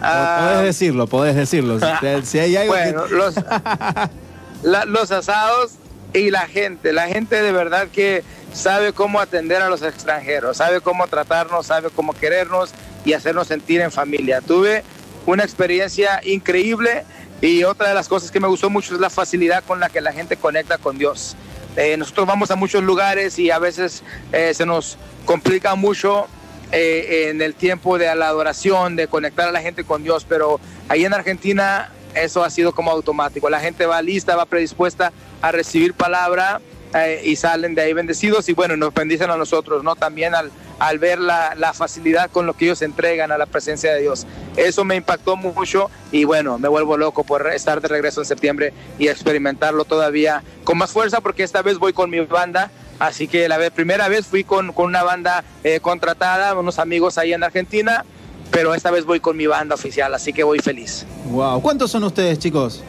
Ah, 0.02 0.52
podés 0.54 0.64
decirlo, 0.66 1.08
podés 1.08 1.36
decirlo. 1.36 1.80
Si, 2.24 2.40
hay 2.40 2.56
algo 2.56 2.74
bueno, 2.74 3.06
los, 3.08 3.36
los 4.64 5.12
asados 5.12 5.74
y 6.14 6.32
la 6.32 6.48
gente. 6.48 6.94
La 6.94 7.08
gente 7.08 7.42
de 7.42 7.52
verdad 7.52 7.88
que 7.90 8.24
sabe 8.54 8.94
cómo 8.94 9.20
atender 9.20 9.62
a 9.62 9.70
los 9.70 9.82
extranjeros, 9.82 10.58
sabe 10.58 10.82
cómo 10.82 11.08
tratarnos, 11.08 11.68
sabe 11.68 11.90
cómo 11.90 12.14
querernos 12.14 12.72
y 13.06 13.14
hacernos 13.14 13.48
sentir 13.48 13.82
en 13.82 13.92
familia. 13.92 14.42
Tuve 14.42 14.84
una 15.26 15.44
experiencia 15.44 16.22
increíble 16.24 17.04
y 17.42 17.64
otra 17.64 17.90
de 17.90 17.94
las 17.94 18.08
cosas 18.08 18.32
que 18.32 18.40
me 18.40 18.48
gustó 18.48 18.70
mucho 18.70 18.96
es 18.96 19.00
la 19.00 19.10
facilidad 19.10 19.64
con 19.64 19.80
la 19.80 19.90
que 19.90 20.02
la 20.02 20.12
gente 20.12 20.38
conecta 20.38 20.78
con 20.78 20.98
Dios. 20.98 21.36
Eh, 21.76 21.96
nosotros 21.96 22.26
vamos 22.26 22.50
a 22.50 22.56
muchos 22.56 22.84
lugares 22.84 23.38
y 23.38 23.52
a 23.52 23.60
veces 23.60 24.02
eh, 24.32 24.54
se 24.56 24.66
nos 24.66 24.98
complica 25.26 25.76
mucho 25.76 26.28
eh, 26.72 27.30
en 27.30 27.42
el 27.42 27.54
tiempo 27.54 28.00
de 28.00 28.14
la 28.16 28.28
adoración, 28.28 28.96
de 28.96 29.08
conectar 29.08 29.48
a 29.48 29.52
la 29.52 29.62
gente 29.62 29.84
con 29.84 30.04
Dios, 30.04 30.26
pero 30.28 30.60
ahí 30.90 31.06
en 31.06 31.14
Argentina 31.14 31.92
eso 32.24 32.44
ha 32.44 32.50
sido 32.50 32.74
como 32.74 32.92
automático. 32.92 33.50
La 33.50 33.60
gente 33.60 33.86
va 33.86 34.02
lista, 34.02 34.36
va 34.36 34.46
predispuesta 34.46 35.12
a 35.42 35.52
recibir 35.52 35.94
palabra 35.94 36.62
eh, 36.96 37.22
y 37.24 37.36
salen 37.36 37.76
de 37.76 37.82
ahí 37.82 37.94
bendecidos 37.94 38.48
y 38.50 38.54
bueno, 38.54 38.78
nos 38.78 38.94
bendicen 38.94 39.30
a 39.30 39.38
nosotros, 39.38 39.84
¿no? 39.84 39.96
También 39.96 40.36
al, 40.36 40.52
al 40.80 41.00
ver 41.00 41.20
la, 41.20 41.74
facilidad 41.74 42.32
con 42.32 42.46
lo 42.46 42.54
que 42.54 42.66
ellos 42.66 42.82
entregan 42.82 43.32
a 43.32 43.38
la 43.38 43.46
presencia 43.46 43.94
de 43.94 44.02
Dios. 44.02 44.26
Eso 44.56 44.86
me 44.86 44.96
impactó 44.96 45.36
mucho 45.36 45.90
y 46.12 46.24
bueno, 46.24 46.58
me 46.58 46.68
vuelvo 46.68 46.98
loco 46.98 47.24
por 47.24 47.48
estar 47.54 47.82
de 47.82 47.88
regreso 47.88 48.22
en 48.22 48.26
septiembre 48.26 48.74
y 48.98 49.08
experimentarlo 49.08 49.86
todavía 49.86 50.44
con 50.64 50.78
más 50.78 50.92
fuerza 50.92 51.22
porque 51.22 51.44
esta 51.44 51.62
vez 51.62 51.78
voy 51.78 51.94
con 51.94 52.10
mi 52.10 52.20
banda. 52.22 52.72
Así 53.00 53.28
que 53.28 53.48
la 53.48 53.70
primera 53.70 54.08
vez 54.08 54.26
fui 54.26 54.44
con, 54.44 54.74
con 54.74 54.88
una 54.88 55.04
banda 55.04 55.44
eh, 55.64 55.80
contratada, 55.80 56.58
unos 56.58 56.80
amigos 56.80 57.20
ahí 57.20 57.32
en 57.32 57.44
Argentina, 57.44 58.06
pero 58.52 58.74
esta 58.74 58.92
vez 58.92 59.06
voy 59.06 59.20
con 59.20 59.38
mi 59.38 59.48
banda 59.48 59.76
oficial, 59.76 60.14
así 60.14 60.34
que 60.34 60.44
voy 60.44 60.60
feliz. 60.60 61.06
Wow, 61.26 61.62
¿cuántos 61.62 61.92
son 61.92 62.04
ustedes, 62.04 62.40
chicos? 62.40 62.84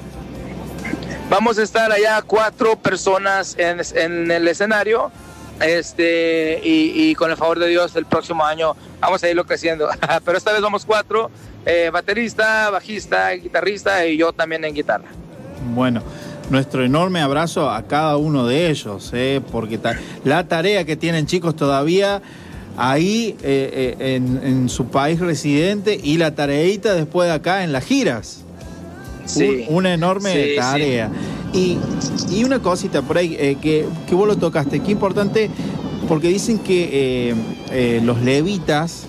Vamos 1.31 1.59
a 1.59 1.62
estar 1.62 1.92
allá 1.92 2.23
cuatro 2.23 2.77
personas 2.77 3.55
en, 3.59 3.81
en 3.94 4.31
el 4.31 4.49
escenario 4.49 5.11
este, 5.61 6.61
y, 6.62 7.14
con 7.16 7.31
el 7.31 7.37
favor 7.37 7.59
de 7.59 7.68
Dios, 7.68 7.94
el 7.97 8.07
próximo 8.07 8.44
año 8.44 8.77
vamos 9.01 9.23
a 9.23 9.29
irlo 9.29 9.44
creciendo. 9.44 9.88
Pero 10.25 10.38
esta 10.38 10.53
vez 10.53 10.62
vamos 10.62 10.85
cuatro, 10.85 11.31
eh, 11.66 11.90
baterista, 11.92 12.71
bajista, 12.71 13.31
guitarrista 13.33 14.07
y 14.07 14.16
yo 14.16 14.33
también 14.33 14.64
en 14.64 14.75
guitarra. 14.75 15.09
Bueno, 15.75 16.03
nuestro 16.51 16.85
enorme 16.85 17.21
abrazo 17.21 17.71
a 17.71 17.83
cada 17.83 18.16
uno 18.16 18.47
de 18.47 18.71
ellos, 18.71 19.11
eh, 19.14 19.40
porque 19.51 19.81
la 20.25 20.47
tarea 20.47 20.85
que 20.85 20.97
tienen 20.97 21.27
chicos 21.27 21.57
todavía 21.57 22.23
ahí 22.78 23.36
eh, 23.42 23.96
en, 23.98 24.68
su 24.68 24.86
país 24.86 25.20
residente 25.20 25.98
y 26.02 26.16
la 26.16 26.34
tareita 26.34 26.94
después 26.94 27.28
de 27.28 27.34
acá 27.34 27.64
en 27.64 27.72
las 27.72 27.84
giras. 27.84 28.44
Sí, 29.26 29.66
una 29.68 29.92
enorme 29.92 30.54
tarea. 30.56 31.10
Y, 31.52 31.78
una 32.44 32.60
cosita 32.60 33.02
por 33.02 33.18
ahí 33.18 33.36
eh, 33.38 33.56
que, 33.60 33.86
vos 34.14 34.26
lo 34.26 34.36
tocaste, 34.36 34.80
qué 34.80 34.92
importante, 34.92 35.50
porque 36.08 36.28
dicen 36.28 36.58
que 36.58 36.88
eh, 37.30 37.34
eh, 37.70 38.00
los 38.02 38.22
levitas 38.22 39.04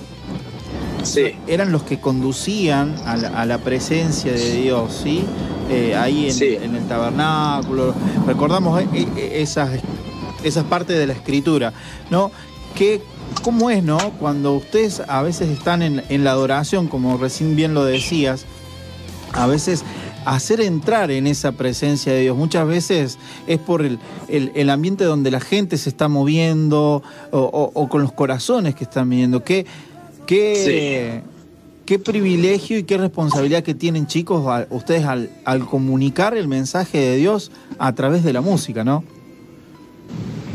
eran 1.48 1.72
los 1.72 1.84
que 1.84 2.00
conducían 2.00 2.96
a 3.06 3.46
la, 3.46 3.58
presencia 3.60 4.32
de 4.32 4.62
Dios, 4.62 5.02
¿sí? 5.04 5.24
ahí 5.98 6.30
en, 6.30 6.76
el 6.76 6.88
tabernáculo. 6.88 7.94
Recordamos 8.28 8.84
esas, 9.16 9.80
esas 10.44 10.66
partes 10.66 10.98
de 10.98 11.08
la 11.08 11.14
escritura, 11.14 11.74
¿no? 12.10 12.32
Que, 12.76 13.02
¿Cómo 13.44 13.70
es, 13.70 13.84
no? 13.84 13.98
Cuando 14.20 14.54
ustedes 14.54 15.02
a 15.08 15.22
veces 15.22 15.50
están 15.50 15.82
en, 15.82 16.04
en 16.10 16.24
la 16.24 16.32
adoración, 16.32 16.88
como 16.88 17.18
recién 17.18 17.56
bien 17.56 17.74
lo 17.74 17.86
decías, 17.86 18.46
a 19.34 19.48
veces 19.48 19.84
hacer 20.26 20.62
entrar 20.62 21.12
en 21.12 21.28
esa 21.28 21.54
presencia 21.54 22.14
de 22.14 22.22
Dios. 22.22 22.38
Muchas 22.38 22.68
veces 22.68 23.18
es 23.48 23.60
por 23.60 23.82
el, 23.84 24.70
ambiente 24.70 25.04
donde 25.04 25.32
la 25.32 25.40
gente 25.40 25.78
se 25.78 25.90
está 25.90 26.08
moviendo 26.08 27.02
o, 27.32 27.88
con 27.90 28.02
los 28.02 28.12
corazones 28.12 28.76
que 28.76 28.84
están 28.84 29.10
viendo. 29.10 29.44
¿Qué, 29.44 29.66
qué, 30.26 31.24
qué 31.86 32.00
privilegio 32.00 32.78
y 32.78 32.84
qué 32.84 32.98
responsabilidad 32.98 33.64
que 33.64 33.74
tienen 33.74 34.08
chicos 34.08 34.46
ustedes 34.70 35.06
al, 35.06 35.66
comunicar 35.66 36.36
el 36.38 36.48
mensaje 36.48 36.98
de 37.00 37.18
Dios 37.18 37.52
a 37.78 37.94
través 37.96 38.24
de 38.24 38.34
la 38.34 38.42
música, 38.42 38.84
¿no? 38.84 39.04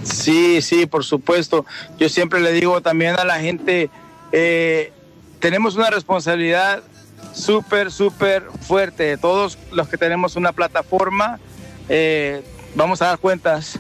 Sí, 0.05 0.63
sí, 0.63 0.87
por 0.87 1.05
supuesto. 1.05 1.65
Yo 1.99 2.09
siempre 2.09 2.41
le 2.41 2.53
digo 2.53 2.81
también 2.81 3.19
a 3.19 3.25
la 3.25 3.41
gente, 3.41 3.91
eh, 4.33 4.93
tenemos 5.41 5.77
una 5.77 5.91
responsabilidad 5.91 6.83
súper, 7.33 7.91
súper 7.91 8.45
fuerte. 8.61 9.17
Todos 9.17 9.59
los 9.73 9.89
que 9.89 9.97
tenemos 9.97 10.37
una 10.37 10.53
plataforma, 10.53 11.39
eh, 11.89 12.43
vamos 12.75 13.03
a 13.03 13.07
dar 13.07 13.19
cuentas 13.19 13.79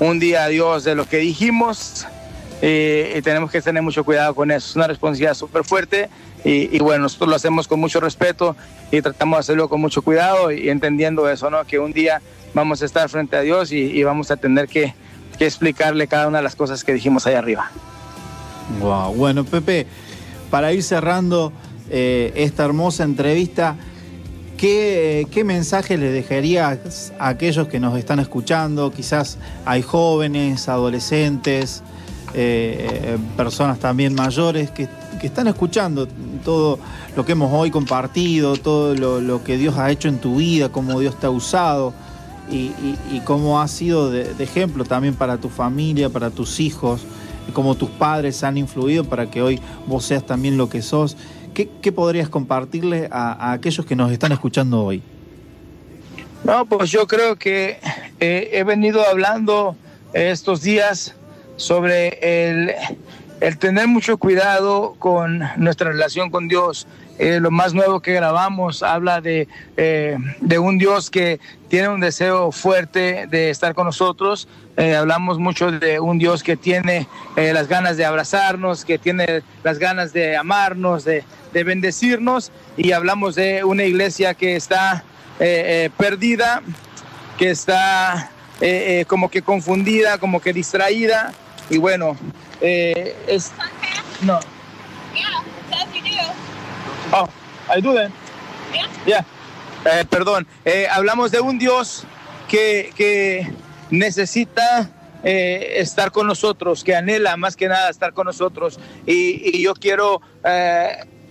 un 0.00 0.18
día 0.18 0.44
a 0.44 0.48
Dios 0.48 0.84
de 0.84 0.94
lo 0.94 1.06
que 1.08 1.18
dijimos 1.18 2.06
eh, 2.62 3.14
y 3.16 3.22
tenemos 3.22 3.50
que 3.50 3.62
tener 3.62 3.82
mucho 3.82 4.04
cuidado 4.04 4.34
con 4.34 4.50
eso. 4.50 4.68
Es 4.68 4.76
una 4.76 4.86
responsabilidad 4.86 5.34
súper 5.34 5.64
fuerte 5.64 6.08
y, 6.44 6.78
bueno, 6.78 7.02
nosotros 7.02 7.28
lo 7.28 7.34
hacemos 7.34 7.66
con 7.66 7.80
mucho 7.80 7.98
respeto 7.98 8.54
y 8.92 9.02
tratamos 9.02 9.38
de 9.38 9.40
hacerlo 9.40 9.68
con 9.68 9.80
mucho 9.80 10.02
cuidado 10.02 10.52
y 10.52 10.70
entendiendo 10.70 11.28
eso, 11.28 11.50
¿no? 11.50 11.64
Que 11.64 11.80
un 11.80 11.92
día 11.92 12.22
vamos 12.54 12.82
a 12.82 12.84
estar 12.84 13.08
frente 13.08 13.36
a 13.36 13.40
Dios 13.40 13.72
y, 13.72 14.02
vamos 14.04 14.30
a 14.30 14.36
tener 14.36 14.68
que, 14.68 14.94
explicarle 15.44 16.06
cada 16.06 16.28
una 16.28 16.38
de 16.38 16.44
las 16.44 16.56
cosas 16.56 16.84
que 16.84 16.94
dijimos 16.94 17.26
ahí 17.26 17.34
arriba. 17.34 17.70
Wow, 18.80 19.14
bueno, 19.14 19.44
Pepe, 19.44 19.86
para 20.50 20.72
ir 20.72 20.82
cerrando, 20.82 21.52
eh, 21.88 22.32
esta 22.34 22.64
hermosa 22.64 23.04
entrevista. 23.04 23.76
¿Qué, 24.56 25.42
mensaje 25.44 25.98
le 25.98 26.10
dejarías 26.10 27.12
a 27.18 27.28
aquellos 27.28 27.68
que 27.68 27.78
nos 27.78 27.96
están 27.98 28.18
escuchando? 28.20 28.90
Quizás 28.90 29.38
hay 29.66 29.82
jóvenes, 29.82 30.68
adolescentes, 30.68 31.82
eh, 32.34 33.18
personas 33.36 33.78
también 33.78 34.14
mayores 34.14 34.70
que, 34.70 34.88
están 35.22 35.48
escuchando 35.48 36.06
todo 36.44 36.78
lo 37.16 37.24
que 37.24 37.32
hemos 37.32 37.52
hoy 37.52 37.72
compartido, 37.72 38.56
todo 38.56 38.94
lo, 38.94 39.42
que 39.42 39.58
Dios 39.58 39.76
ha 39.76 39.90
hecho 39.90 40.06
en 40.06 40.18
tu 40.18 40.36
vida, 40.36 40.68
cómo 40.68 41.00
Dios 41.00 41.18
te 41.18 41.26
ha 41.26 41.30
usado 41.30 41.92
y, 42.50 43.20
cómo 43.24 43.60
ha 43.60 43.68
sido 43.68 44.10
de, 44.10 44.32
ejemplo 44.38 44.84
también 44.84 45.14
para 45.14 45.38
tu 45.38 45.48
familia, 45.48 46.08
para 46.08 46.30
tus 46.30 46.60
hijos, 46.60 47.04
cómo 47.52 47.74
tus 47.74 47.90
padres 47.90 48.42
han 48.44 48.56
influido 48.56 49.04
para 49.04 49.30
que 49.30 49.42
hoy 49.42 49.60
vos 49.86 50.04
seas 50.04 50.24
también 50.24 50.56
lo 50.56 50.68
que 50.68 50.82
sos. 50.82 51.16
¿Qué, 51.54 51.92
podrías 51.92 52.28
compartirle 52.28 53.08
a, 53.10 53.52
aquellos 53.52 53.86
que 53.86 53.96
nos 53.96 54.12
están 54.12 54.32
escuchando 54.32 54.84
hoy? 54.84 55.02
No, 56.44 56.66
pues 56.66 56.90
yo 56.90 57.06
creo 57.06 57.36
que 57.36 57.78
eh, 58.20 58.50
he 58.52 58.62
venido 58.62 59.02
hablando 59.08 59.74
estos 60.12 60.62
días 60.62 61.14
sobre 61.56 62.18
el, 62.50 62.74
tener 63.58 63.88
mucho 63.88 64.18
cuidado 64.18 64.94
con 64.98 65.42
nuestra 65.56 65.90
relación 65.90 66.30
con 66.30 66.48
Dios. 66.48 66.86
Eh, 67.18 67.40
lo 67.40 67.50
más 67.50 67.74
nuevo 67.74 68.00
que 68.00 68.12
grabamos 68.12 68.82
habla 68.82 69.20
de, 69.20 69.48
eh, 69.76 70.18
de, 70.40 70.58
un 70.58 70.78
Dios 70.78 71.10
que 71.10 71.40
tiene 71.68 71.88
un 71.88 72.00
deseo 72.00 72.52
fuerte 72.52 73.26
de 73.28 73.50
estar 73.50 73.74
con 73.74 73.86
nosotros. 73.86 74.48
hablamos 74.76 75.38
mucho 75.38 75.70
de 75.70 75.98
un 76.00 76.18
Dios 76.18 76.42
que 76.42 76.56
tiene 76.56 77.08
las 77.36 77.66
ganas 77.66 77.96
de 77.96 78.04
abrazarnos, 78.04 78.84
que 78.84 78.98
tiene 78.98 79.42
las 79.64 79.78
ganas 79.78 80.12
de 80.12 80.36
amarnos, 80.36 81.04
de, 81.04 81.24
de 81.56 81.64
bendecirnos 81.64 82.52
y 82.76 82.92
hablamos 82.92 83.34
de 83.34 83.64
una 83.64 83.84
iglesia 83.84 84.34
que 84.34 84.56
está 84.56 85.04
eh, 85.38 85.84
eh, 85.86 85.90
perdida, 85.96 86.62
que 87.38 87.50
está 87.50 88.30
eh, 88.60 89.04
como 89.06 89.30
que 89.30 89.42
confundida, 89.42 90.18
como 90.18 90.40
que 90.40 90.52
distraída 90.52 91.32
y 91.70 91.78
bueno, 91.78 92.16
es... 92.60 93.52
No. 94.22 94.38
Oh, 97.12 97.28
I 97.68 97.80
do 97.80 97.94
that. 97.94 98.10
Yeah. 99.06 99.24
perdón, 100.10 100.46
hablamos 100.90 101.30
de 101.30 101.40
un 101.40 101.58
Dios 101.58 102.04
que, 102.48 102.92
que 102.96 103.50
necesita 103.90 104.90
estar 105.22 106.10
con 106.10 106.26
nosotros, 106.26 106.84
que 106.84 106.94
anhela 106.94 107.36
más 107.36 107.56
que 107.56 107.68
nada 107.68 107.90
estar 107.90 108.12
con 108.12 108.26
nosotros. 108.26 108.80
Y, 109.06 109.62
yo 109.62 109.74
quiero 109.74 110.20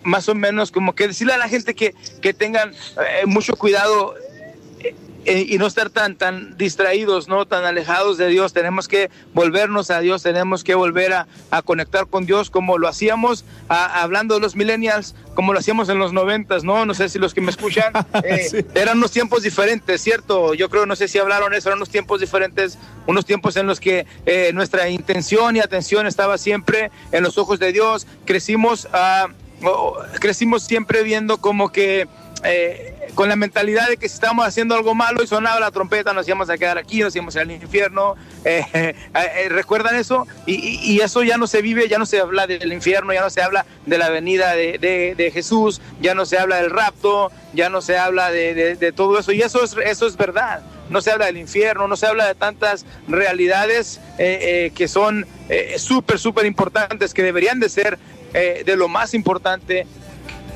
más 0.03 0.29
o 0.29 0.35
menos 0.35 0.71
como 0.71 0.93
que 0.93 1.07
decirle 1.07 1.33
a 1.33 1.38
la 1.38 1.49
gente 1.49 1.73
que, 1.73 1.93
que 2.21 2.33
tengan 2.33 2.71
eh, 2.71 3.25
mucho 3.25 3.55
cuidado 3.55 4.15
eh, 5.25 5.45
y 5.47 5.57
no 5.57 5.65
estar 5.65 5.89
tan, 5.89 6.15
tan 6.15 6.55
distraídos, 6.57 7.27
no 7.27 7.47
tan 7.47 7.65
alejados 7.65 8.17
de 8.17 8.27
Dios. 8.27 8.53
Tenemos 8.53 8.88
que 8.88 9.09
volvernos 9.33 9.89
a 9.89 9.99
Dios, 9.99 10.23
tenemos 10.23 10.63
que 10.63 10.75
volver 10.75 11.13
a, 11.13 11.27
conectar 11.63 12.07
con 12.07 12.25
Dios 12.25 12.49
como 12.49 12.77
lo 12.77 12.88
hacíamos, 12.88 13.45
hablando 13.69 14.35
de 14.35 14.41
los 14.41 14.55
millennials, 14.55 15.15
como 15.33 15.53
lo 15.53 15.59
hacíamos 15.59 15.88
en 15.89 15.99
los 15.99 16.11
noventas, 16.11 16.63
¿no? 16.63 16.85
No 16.85 16.93
sé 16.93 17.07
si 17.09 17.17
los 17.17 17.33
que 17.33 17.41
me 17.41 17.49
escuchan, 17.49 17.93
eh, 18.23 18.65
eran 18.75 18.97
unos 18.97 19.11
tiempos 19.11 19.41
diferentes, 19.41 20.01
¿cierto? 20.01 20.53
Yo 20.53 20.69
creo, 20.69 20.85
no 20.85 20.95
sé 20.95 21.07
si 21.07 21.17
hablaron 21.17 21.53
eso, 21.53 21.69
eran 21.69 21.79
unos 21.79 21.89
tiempos 21.89 22.19
diferentes, 22.19 22.77
unos 23.07 23.25
tiempos 23.25 23.55
en 23.55 23.67
los 23.67 23.79
que 23.79 24.05
nuestra 24.53 24.89
intención 24.89 25.55
y 25.55 25.59
atención 25.59 26.07
estaba 26.07 26.38
siempre 26.38 26.91
en 27.11 27.23
los 27.23 27.38
ojos 27.38 27.57
de 27.59 27.71
Dios. 27.71 28.05
Crecimos 28.25 28.88
a 28.91 29.27
crecimos 30.19 30.63
siempre 30.63 31.03
viendo 31.03 31.38
como 31.38 31.71
que 31.71 32.07
eh, 32.43 32.94
con 33.13 33.29
la 33.29 33.35
mentalidad 33.35 33.87
de 33.87 33.97
que 33.97 34.09
si 34.09 34.15
estábamos 34.15 34.47
haciendo 34.47 34.75
algo 34.75 34.95
malo 34.95 35.23
y 35.23 35.27
sonaba 35.27 35.59
la 35.59 35.71
trompeta, 35.71 36.13
nos 36.13 36.27
íbamos 36.27 36.49
a 36.49 36.57
quedar 36.57 36.77
aquí, 36.77 37.01
nos 37.01 37.15
íbamos 37.15 37.35
al 37.35 37.51
infierno. 37.51 38.15
Eh, 38.47 38.63
eh, 39.15 39.49
¿Recuerdan 39.49 39.95
eso? 39.95 40.27
Y, 40.45 40.99
eso 41.01 41.23
ya 41.23 41.35
no 41.35 41.47
se 41.47 41.63
vive, 41.63 41.87
ya 41.89 41.97
no 41.97 42.05
se 42.05 42.19
habla 42.19 42.45
del 42.45 42.71
infierno, 42.71 43.11
ya 43.11 43.21
no 43.21 43.31
se 43.31 43.41
habla 43.41 43.65
de 43.87 43.97
la 43.97 44.11
venida 44.11 44.53
de, 44.53 45.31
Jesús, 45.33 45.81
ya 45.99 46.13
no 46.13 46.27
se 46.27 46.37
habla 46.37 46.57
del 46.57 46.69
rapto, 46.69 47.31
ya 47.53 47.69
no 47.69 47.81
se 47.81 47.97
habla 47.97 48.29
de, 48.29 48.93
todo 48.95 49.17
eso. 49.17 49.31
Y 49.31 49.41
eso 49.41 49.63
es, 49.63 49.75
eso 49.83 50.05
es 50.05 50.15
verdad. 50.15 50.61
No 50.91 51.01
se 51.01 51.09
habla 51.09 51.25
del 51.25 51.37
infierno, 51.37 51.87
no 51.87 51.95
se 51.95 52.05
habla 52.05 52.27
de 52.27 52.35
tantas 52.35 52.85
realidades 53.07 53.99
que 54.17 54.87
son 54.87 55.25
súper, 55.77 56.19
súper 56.19 56.45
importantes, 56.45 57.15
que 57.15 57.23
deberían 57.23 57.59
de 57.59 57.69
ser 57.69 57.97
eh, 58.37 58.63
de 58.65 58.75
lo 58.75 58.89
más 58.89 59.13
importante 59.13 59.87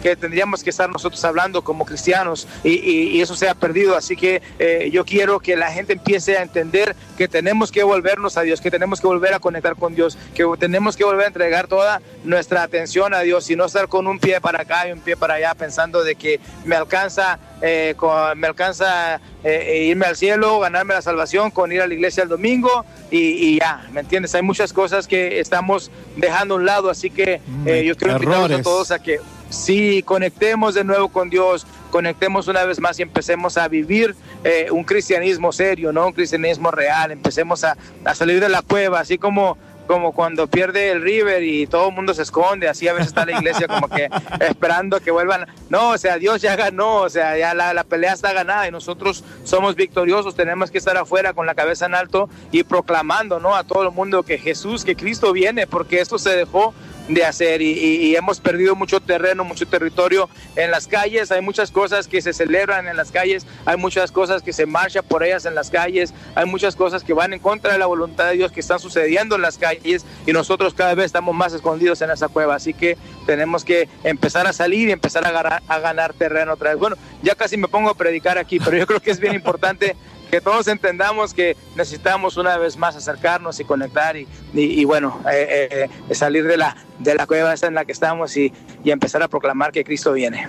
que 0.02 0.16
tendríamos 0.16 0.64
que 0.64 0.70
estar 0.70 0.90
nosotros 0.90 1.24
hablando 1.24 1.64
como 1.64 1.86
cristianos 1.86 2.48
y, 2.64 3.20
eso 3.20 3.36
se 3.36 3.50
ha 3.50 3.56
perdido. 3.56 3.96
Así 3.96 4.16
que 4.16 4.42
eh, 4.60 4.90
yo 4.92 5.06
quiero 5.06 5.40
que 5.40 5.56
la 5.56 5.72
gente 5.72 5.94
empiece 5.94 6.38
a 6.38 6.42
entender 6.42 6.96
que 7.18 7.28
tenemos 7.28 7.72
que 7.72 7.84
volvernos 7.84 8.38
a 8.38 8.42
Dios, 8.42 8.62
que 8.62 8.72
tenemos 8.72 9.02
que 9.02 9.08
volver 9.08 9.34
a 9.34 9.40
conectar 9.40 9.76
con 9.76 9.96
Dios, 9.96 10.18
que 10.34 10.46
tenemos 10.58 10.96
que 10.96 11.04
volver 11.04 11.26
a 11.26 11.28
entregar 11.28 11.68
toda 11.68 12.02
nuestra 12.24 12.64
atención 12.64 13.14
a 13.14 13.22
Dios 13.22 13.50
y 13.50 13.56
no 13.56 13.66
estar 13.66 13.88
con 13.88 14.08
un 14.08 14.20
pie 14.20 14.40
para 14.40 14.62
acá 14.62 14.88
y 14.88 14.92
un 14.92 15.02
pie 15.02 15.18
para 15.18 15.36
allá 15.36 15.54
pensando 15.54 16.04
de 16.04 16.16
que 16.16 16.40
me 16.66 16.76
alcanza, 16.76 17.40
eh, 17.62 17.96
me 18.36 18.48
alcanza 18.48 19.20
irme 19.44 20.06
al 20.06 20.18
cielo, 20.18 20.60
ganarme 20.60 20.94
la 20.94 21.02
salvación 21.02 21.52
con 21.52 21.72
ir 21.72 21.82
a 21.82 21.88
la 21.88 21.94
iglesia 21.94 22.24
el 22.24 22.30
domingo 22.30 22.86
y, 23.12 23.60
ya, 23.60 23.88
¿me 23.92 24.02
entiendes? 24.02 24.36
Hay 24.36 24.42
muchas 24.42 24.74
cosas 24.74 25.08
que 25.08 25.40
estamos 25.40 25.92
dejando 26.16 26.56
a 26.56 26.58
un 26.58 26.66
lado, 26.66 26.90
así 26.90 27.10
que 27.10 27.42
mm, 27.46 27.68
yo 27.68 27.96
quiero 27.96 28.14
invitarlos 28.14 28.60
a 28.60 28.62
todos 28.62 28.92
a 28.92 29.00
que 29.00 29.20
sí, 29.50 30.04
conectemos 30.04 30.76
de 30.76 30.84
nuevo 30.84 31.10
con 31.10 31.30
Dios, 31.30 31.66
conectemos 31.92 32.48
una 32.48 32.64
vez 32.66 32.80
más 32.80 33.00
y 33.00 33.04
empecemos 33.04 33.58
a 33.58 33.68
vivir 33.68 34.16
eh, 34.44 34.68
un 34.72 34.84
cristianismo 34.84 35.52
serio, 35.52 35.92
¿no? 35.92 36.08
Un 36.08 36.14
cristianismo 36.14 36.72
real, 36.72 37.12
empecemos 37.12 37.64
a, 37.64 37.78
a 38.06 38.16
salir 38.16 38.40
de 38.40 38.50
la 38.50 38.62
cueva, 38.62 39.00
así 39.00 39.18
como 39.18 39.58
como 39.90 40.12
cuando 40.12 40.46
pierde 40.46 40.92
el 40.92 41.02
River 41.02 41.42
y 41.42 41.66
todo 41.66 41.90
el 41.90 41.96
mundo 41.96 42.14
se 42.14 42.22
esconde, 42.22 42.70
así 42.70 42.88
a 42.88 42.94
veces 42.94 43.08
está 43.08 43.26
la 43.26 43.32
iglesia 43.32 43.68
como 43.68 43.90
que 43.90 44.08
esperando 44.40 45.00
que 45.00 45.10
vuelvan. 45.10 45.48
No, 45.68 45.90
o 45.90 45.98
sea, 45.98 46.20
Dios 46.20 46.44
ya 46.44 46.56
ganó, 46.56 46.98
o 46.98 47.10
sea, 47.10 47.36
ya 47.40 47.56
la, 47.56 47.74
la, 47.74 47.84
pelea 47.84 48.14
está 48.14 48.32
ganada 48.32 48.68
y 48.68 48.72
nosotros 48.72 49.24
somos 49.46 49.74
victoriosos, 49.74 50.36
tenemos 50.36 50.70
que 50.70 50.78
estar 50.78 50.96
afuera 50.96 51.34
con 51.34 51.48
la 51.48 51.56
cabeza 51.56 51.88
en 51.88 51.96
alto 51.96 52.30
y 52.52 52.62
proclamando, 52.62 53.40
¿no? 53.40 53.56
A 53.56 53.64
todo 53.64 53.82
el 53.82 53.90
mundo 53.90 54.22
que 54.22 54.38
Jesús, 54.38 54.86
que 54.86 54.96
Cristo 54.96 55.34
viene, 55.34 55.66
porque 55.66 56.02
esto 56.02 56.20
se 56.20 56.36
dejó 56.36 56.76
de 57.10 57.26
hacer 57.26 57.62
y, 57.62 58.16
hemos 58.16 58.40
perdido 58.40 58.76
mucho 58.76 59.00
terreno, 59.00 59.44
mucho 59.44 59.68
territorio 59.68 60.30
en 60.56 60.72
las 60.72 60.88
calles, 60.88 61.32
hay 61.32 61.42
muchas 61.42 61.72
cosas 61.72 62.08
que 62.08 62.22
se 62.22 62.34
celebran 62.34 62.88
en 62.88 62.96
las 62.96 63.12
calles, 63.12 63.46
hay 63.66 63.78
muchas 63.78 64.12
cosas 64.12 64.42
que 64.42 64.54
se 64.54 64.66
marcha 64.66 65.02
por 65.02 65.24
ellas 65.24 65.46
en 65.46 65.56
las 65.56 65.70
calles, 65.70 66.14
hay 66.36 66.46
muchas 66.46 66.76
cosas 66.76 67.04
que 67.04 67.14
van 67.14 67.34
en 67.34 67.40
contra 67.40 67.74
de 67.74 67.80
la 67.80 67.88
voluntad 67.88 68.28
de 68.28 68.34
Dios 68.34 68.52
que 68.52 68.60
están 68.60 68.80
sucediendo 68.80 69.36
en 69.36 69.42
las 69.42 69.58
calles 69.58 70.06
y 70.26 70.34
nosotros 70.34 70.74
cada 70.74 70.94
vez 70.94 71.08
estamos 71.08 71.36
más 71.36 71.54
escondidos 71.54 72.02
en 72.02 72.12
esa 72.12 72.28
cueva, 72.28 72.56
así 72.56 72.74
que 72.74 72.98
tenemos 73.26 73.64
que 73.66 73.90
empezar 74.04 74.48
a 74.48 74.54
salir 74.54 74.90
y 74.90 74.92
empezar 74.92 75.26
a 75.26 75.32
ganar, 75.32 75.64
a 75.68 75.80
ganar 75.80 76.14
terreno 76.14 76.54
otra 76.54 76.72
vez. 76.72 76.80
Bueno, 76.80 76.96
ya 77.24 77.36
casi 77.36 77.58
me 77.58 77.68
pongo 77.68 77.90
a 77.90 77.96
predicar 77.96 78.38
aquí, 78.38 78.60
pero 78.60 78.78
yo 78.78 78.86
creo 78.86 79.00
que 79.00 79.12
es 79.12 79.20
bien 79.20 79.34
importante 79.34 79.96
que 80.30 80.42
todos 80.42 80.68
entendamos 80.68 81.34
que 81.34 81.58
necesitamos 81.76 82.38
una 82.38 82.58
vez 82.58 82.78
más 82.78 82.96
acercarnos 82.96 83.60
y 83.60 83.66
conectar 83.66 84.16
y, 84.16 84.28
y, 84.54 84.82
y 84.82 84.86
bueno, 84.86 85.20
eh, 85.32 85.90
eh, 86.10 86.16
salir 86.16 86.46
de 86.46 86.58
la, 86.58 86.76
de 87.00 87.16
la 87.16 87.26
cueva 87.26 87.54
en 87.62 87.74
la 87.74 87.86
que 87.86 87.92
estamos 87.92 88.36
y, 88.38 88.54
y, 88.84 88.92
empezar 88.92 89.24
a 89.24 89.28
proclamar 89.28 89.72
que 89.72 89.84
Cristo 89.84 90.14
viene. 90.14 90.48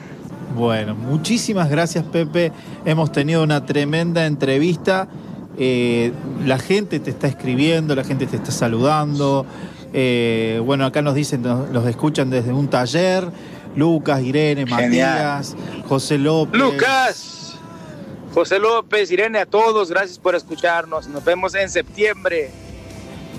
Bueno, 0.55 0.95
muchísimas 0.95 1.71
gracias 1.71 2.05
Pepe. 2.05 2.53
Hemos 2.85 3.12
tenido 3.12 3.43
una 3.43 3.64
tremenda 3.64 4.27
entrevista. 4.27 5.09
Eh, 5.59 6.12
la 6.47 6.59
gente 6.59 7.01
te 7.01 7.11
está 7.11 7.27
escribiendo, 7.27 7.95
la 7.95 8.05
gente 8.05 8.27
te 8.27 8.37
está 8.37 8.51
saludando. 8.51 9.47
Eh, 9.93 10.61
bueno, 10.64 10.87
acá 10.87 11.03
nos 11.03 11.14
dicen, 11.14 11.43
nos, 11.43 11.87
escuchan 11.87 12.31
desde 12.31 12.53
un 12.53 12.69
taller. 12.69 13.29
Lucas, 13.77 14.23
Irene, 14.23 14.66
Genial. 14.66 14.88
Matías, 14.88 15.57
José 15.88 16.19
López. 16.19 16.61
Lucas. 16.61 17.39
José 18.33 18.59
López, 18.59 19.11
Irene, 19.11 19.40
a 19.40 19.47
todos, 19.47 19.90
gracias 19.90 20.19
por 20.19 20.35
escucharnos. 20.35 21.09
Nos 21.09 21.25
vemos 21.25 21.55
en 21.55 21.69
septiembre. 21.69 22.51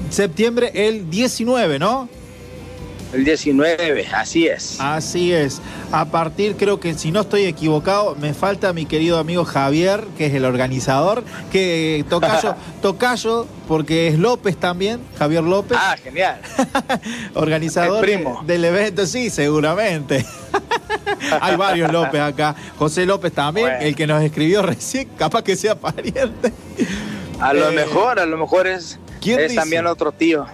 Septiembre 0.09 0.71
el 0.73 1.09
19, 1.09 1.79
¿no? 1.79 2.09
El 3.13 3.25
19, 3.25 4.07
así 4.13 4.47
es. 4.47 4.79
Así 4.79 5.33
es. 5.33 5.61
A 5.91 6.05
partir, 6.05 6.55
creo 6.55 6.79
que 6.79 6.93
si 6.93 7.11
no 7.11 7.21
estoy 7.21 7.45
equivocado, 7.45 8.15
me 8.15 8.33
falta 8.33 8.71
mi 8.71 8.85
querido 8.85 9.19
amigo 9.19 9.43
Javier, 9.43 10.05
que 10.17 10.27
es 10.27 10.33
el 10.33 10.45
organizador, 10.45 11.23
que 11.51 12.05
Tocayo, 12.09 12.55
Tocayo, 12.81 13.47
porque 13.67 14.07
es 14.07 14.17
López 14.17 14.55
también, 14.55 15.01
Javier 15.19 15.43
López. 15.43 15.77
Ah, 15.79 15.97
genial. 16.01 16.39
organizador 17.33 17.97
el 18.07 18.15
primo. 18.15 18.43
del 18.45 18.63
evento, 18.63 19.05
sí, 19.05 19.29
seguramente. 19.29 20.25
Hay 21.41 21.57
varios 21.57 21.91
López 21.91 22.21
acá. 22.21 22.55
José 22.77 23.05
López 23.05 23.33
también, 23.33 23.67
bueno. 23.67 23.81
el 23.81 23.95
que 23.95 24.07
nos 24.07 24.23
escribió 24.23 24.61
recién, 24.61 25.09
capaz 25.17 25.43
que 25.43 25.57
sea 25.57 25.75
pariente. 25.75 26.53
A 27.41 27.53
lo 27.53 27.71
eh, 27.71 27.75
mejor, 27.75 28.19
a 28.19 28.25
lo 28.25 28.37
mejor 28.37 28.67
es, 28.67 28.99
es 29.29 29.55
también 29.55 29.85
otro 29.85 30.11
tío. 30.11 30.45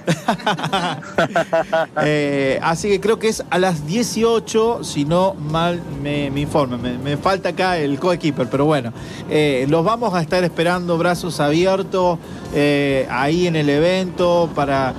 eh, 2.03 2.60
así 2.62 2.89
que 2.89 2.99
creo 2.99 3.17
que 3.17 3.30
es 3.30 3.43
a 3.49 3.58
las 3.58 3.88
18, 3.88 4.84
si 4.84 5.06
no 5.06 5.34
mal 5.34 5.82
me, 6.01 6.30
me 6.32 6.41
informe. 6.41 6.77
Me, 6.77 6.97
me, 6.97 7.17
falta 7.17 7.49
acá 7.49 7.77
el 7.77 7.99
coequiper, 7.99 8.47
pero 8.49 8.65
bueno. 8.65 8.91
Eh, 9.30 9.65
los 9.69 9.84
vamos 9.86 10.13
a 10.13 10.21
estar 10.21 10.43
esperando 10.43 10.97
brazos 10.97 11.39
abiertos 11.39 12.19
eh, 12.53 13.08
ahí 13.10 13.47
en 13.47 13.56
el 13.56 13.69
evento 13.69 14.49
para 14.53 14.93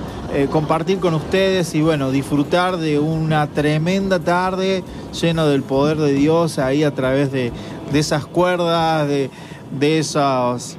compartir 0.51 0.99
con 0.99 1.15
ustedes 1.15 1.73
y 1.73 1.81
bueno, 1.81 2.11
disfrutar 2.11 2.77
de 2.77 2.99
una 2.99 3.47
tremenda 3.47 4.19
tarde 4.19 4.83
lleno 5.19 5.47
del 5.47 5.63
poder 5.63 5.97
de 5.97 6.13
Dios 6.13 6.59
ahí 6.59 6.83
a 6.83 6.93
través 6.93 7.31
de, 7.31 7.51
de 7.91 7.99
esas 7.99 8.27
cuerdas, 8.27 9.07
de, 9.07 9.31
de 9.71 9.97
esas 9.97 10.77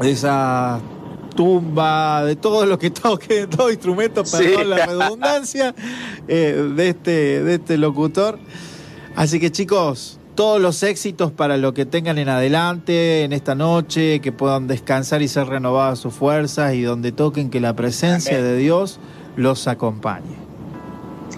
de 0.00 0.10
esa 0.10 0.80
tumba, 1.34 2.24
de 2.24 2.36
todo 2.36 2.66
lo 2.66 2.78
que 2.78 2.90
toque, 2.90 3.34
de 3.34 3.46
todo 3.56 3.70
instrumento, 3.70 4.24
perdón 4.24 4.62
sí. 4.62 4.64
la 4.64 4.86
redundancia, 4.86 5.74
eh, 6.28 6.70
de, 6.74 6.88
este, 6.88 7.42
de 7.42 7.54
este 7.54 7.78
locutor. 7.78 8.38
Así 9.16 9.38
que 9.38 9.52
chicos, 9.52 10.18
todos 10.34 10.60
los 10.60 10.82
éxitos 10.82 11.30
para 11.30 11.56
lo 11.56 11.74
que 11.74 11.86
tengan 11.86 12.18
en 12.18 12.28
adelante, 12.28 13.22
en 13.22 13.32
esta 13.32 13.54
noche, 13.54 14.20
que 14.20 14.32
puedan 14.32 14.66
descansar 14.66 15.22
y 15.22 15.28
ser 15.28 15.46
renovadas 15.46 15.98
sus 15.98 16.14
fuerzas 16.14 16.74
y 16.74 16.82
donde 16.82 17.12
toquen 17.12 17.50
que 17.50 17.60
la 17.60 17.74
presencia 17.76 18.38
Amén. 18.38 18.44
de 18.44 18.56
Dios 18.56 18.98
los 19.36 19.68
acompañe. 19.68 20.44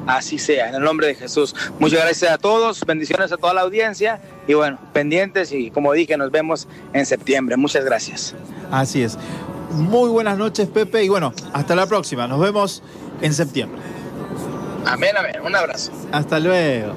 Así 0.07 0.39
sea, 0.39 0.69
en 0.69 0.77
el 0.77 0.83
nombre 0.83 1.09
de 1.09 1.15
Jesús. 1.15 1.55
Muchas 1.81 2.01
gracias 2.01 2.31
a 2.31 2.39
todos, 2.39 2.85
bendiciones 2.87 3.33
a 3.33 3.37
toda 3.37 3.53
la 3.55 3.63
audiencia 3.63 4.21
y 4.47 4.55
bueno, 4.55 4.79
pendientes 4.93 5.51
y 5.53 5.71
como 5.71 5.93
dije, 5.93 6.17
nos 6.17 6.31
vemos 6.31 6.69
en 6.93 7.05
septiembre. 7.07 7.57
Muchas 7.57 7.85
gracias. 7.85 8.35
Así 8.71 9.03
es. 9.03 9.19
Muy 9.77 10.09
buenas 10.11 10.39
noches, 10.39 10.69
Pepe, 10.69 11.05
y 11.05 11.09
bueno, 11.09 11.33
hasta 11.53 11.75
la 11.75 11.87
próxima. 11.87 12.27
Nos 12.27 12.41
vemos 12.41 12.83
en 13.21 13.35
septiembre. 13.35 13.81
Amén, 14.87 15.17
amén. 15.17 15.35
Un 15.45 15.55
abrazo. 15.55 15.93
Hasta 16.12 16.41
luego. 16.41 16.95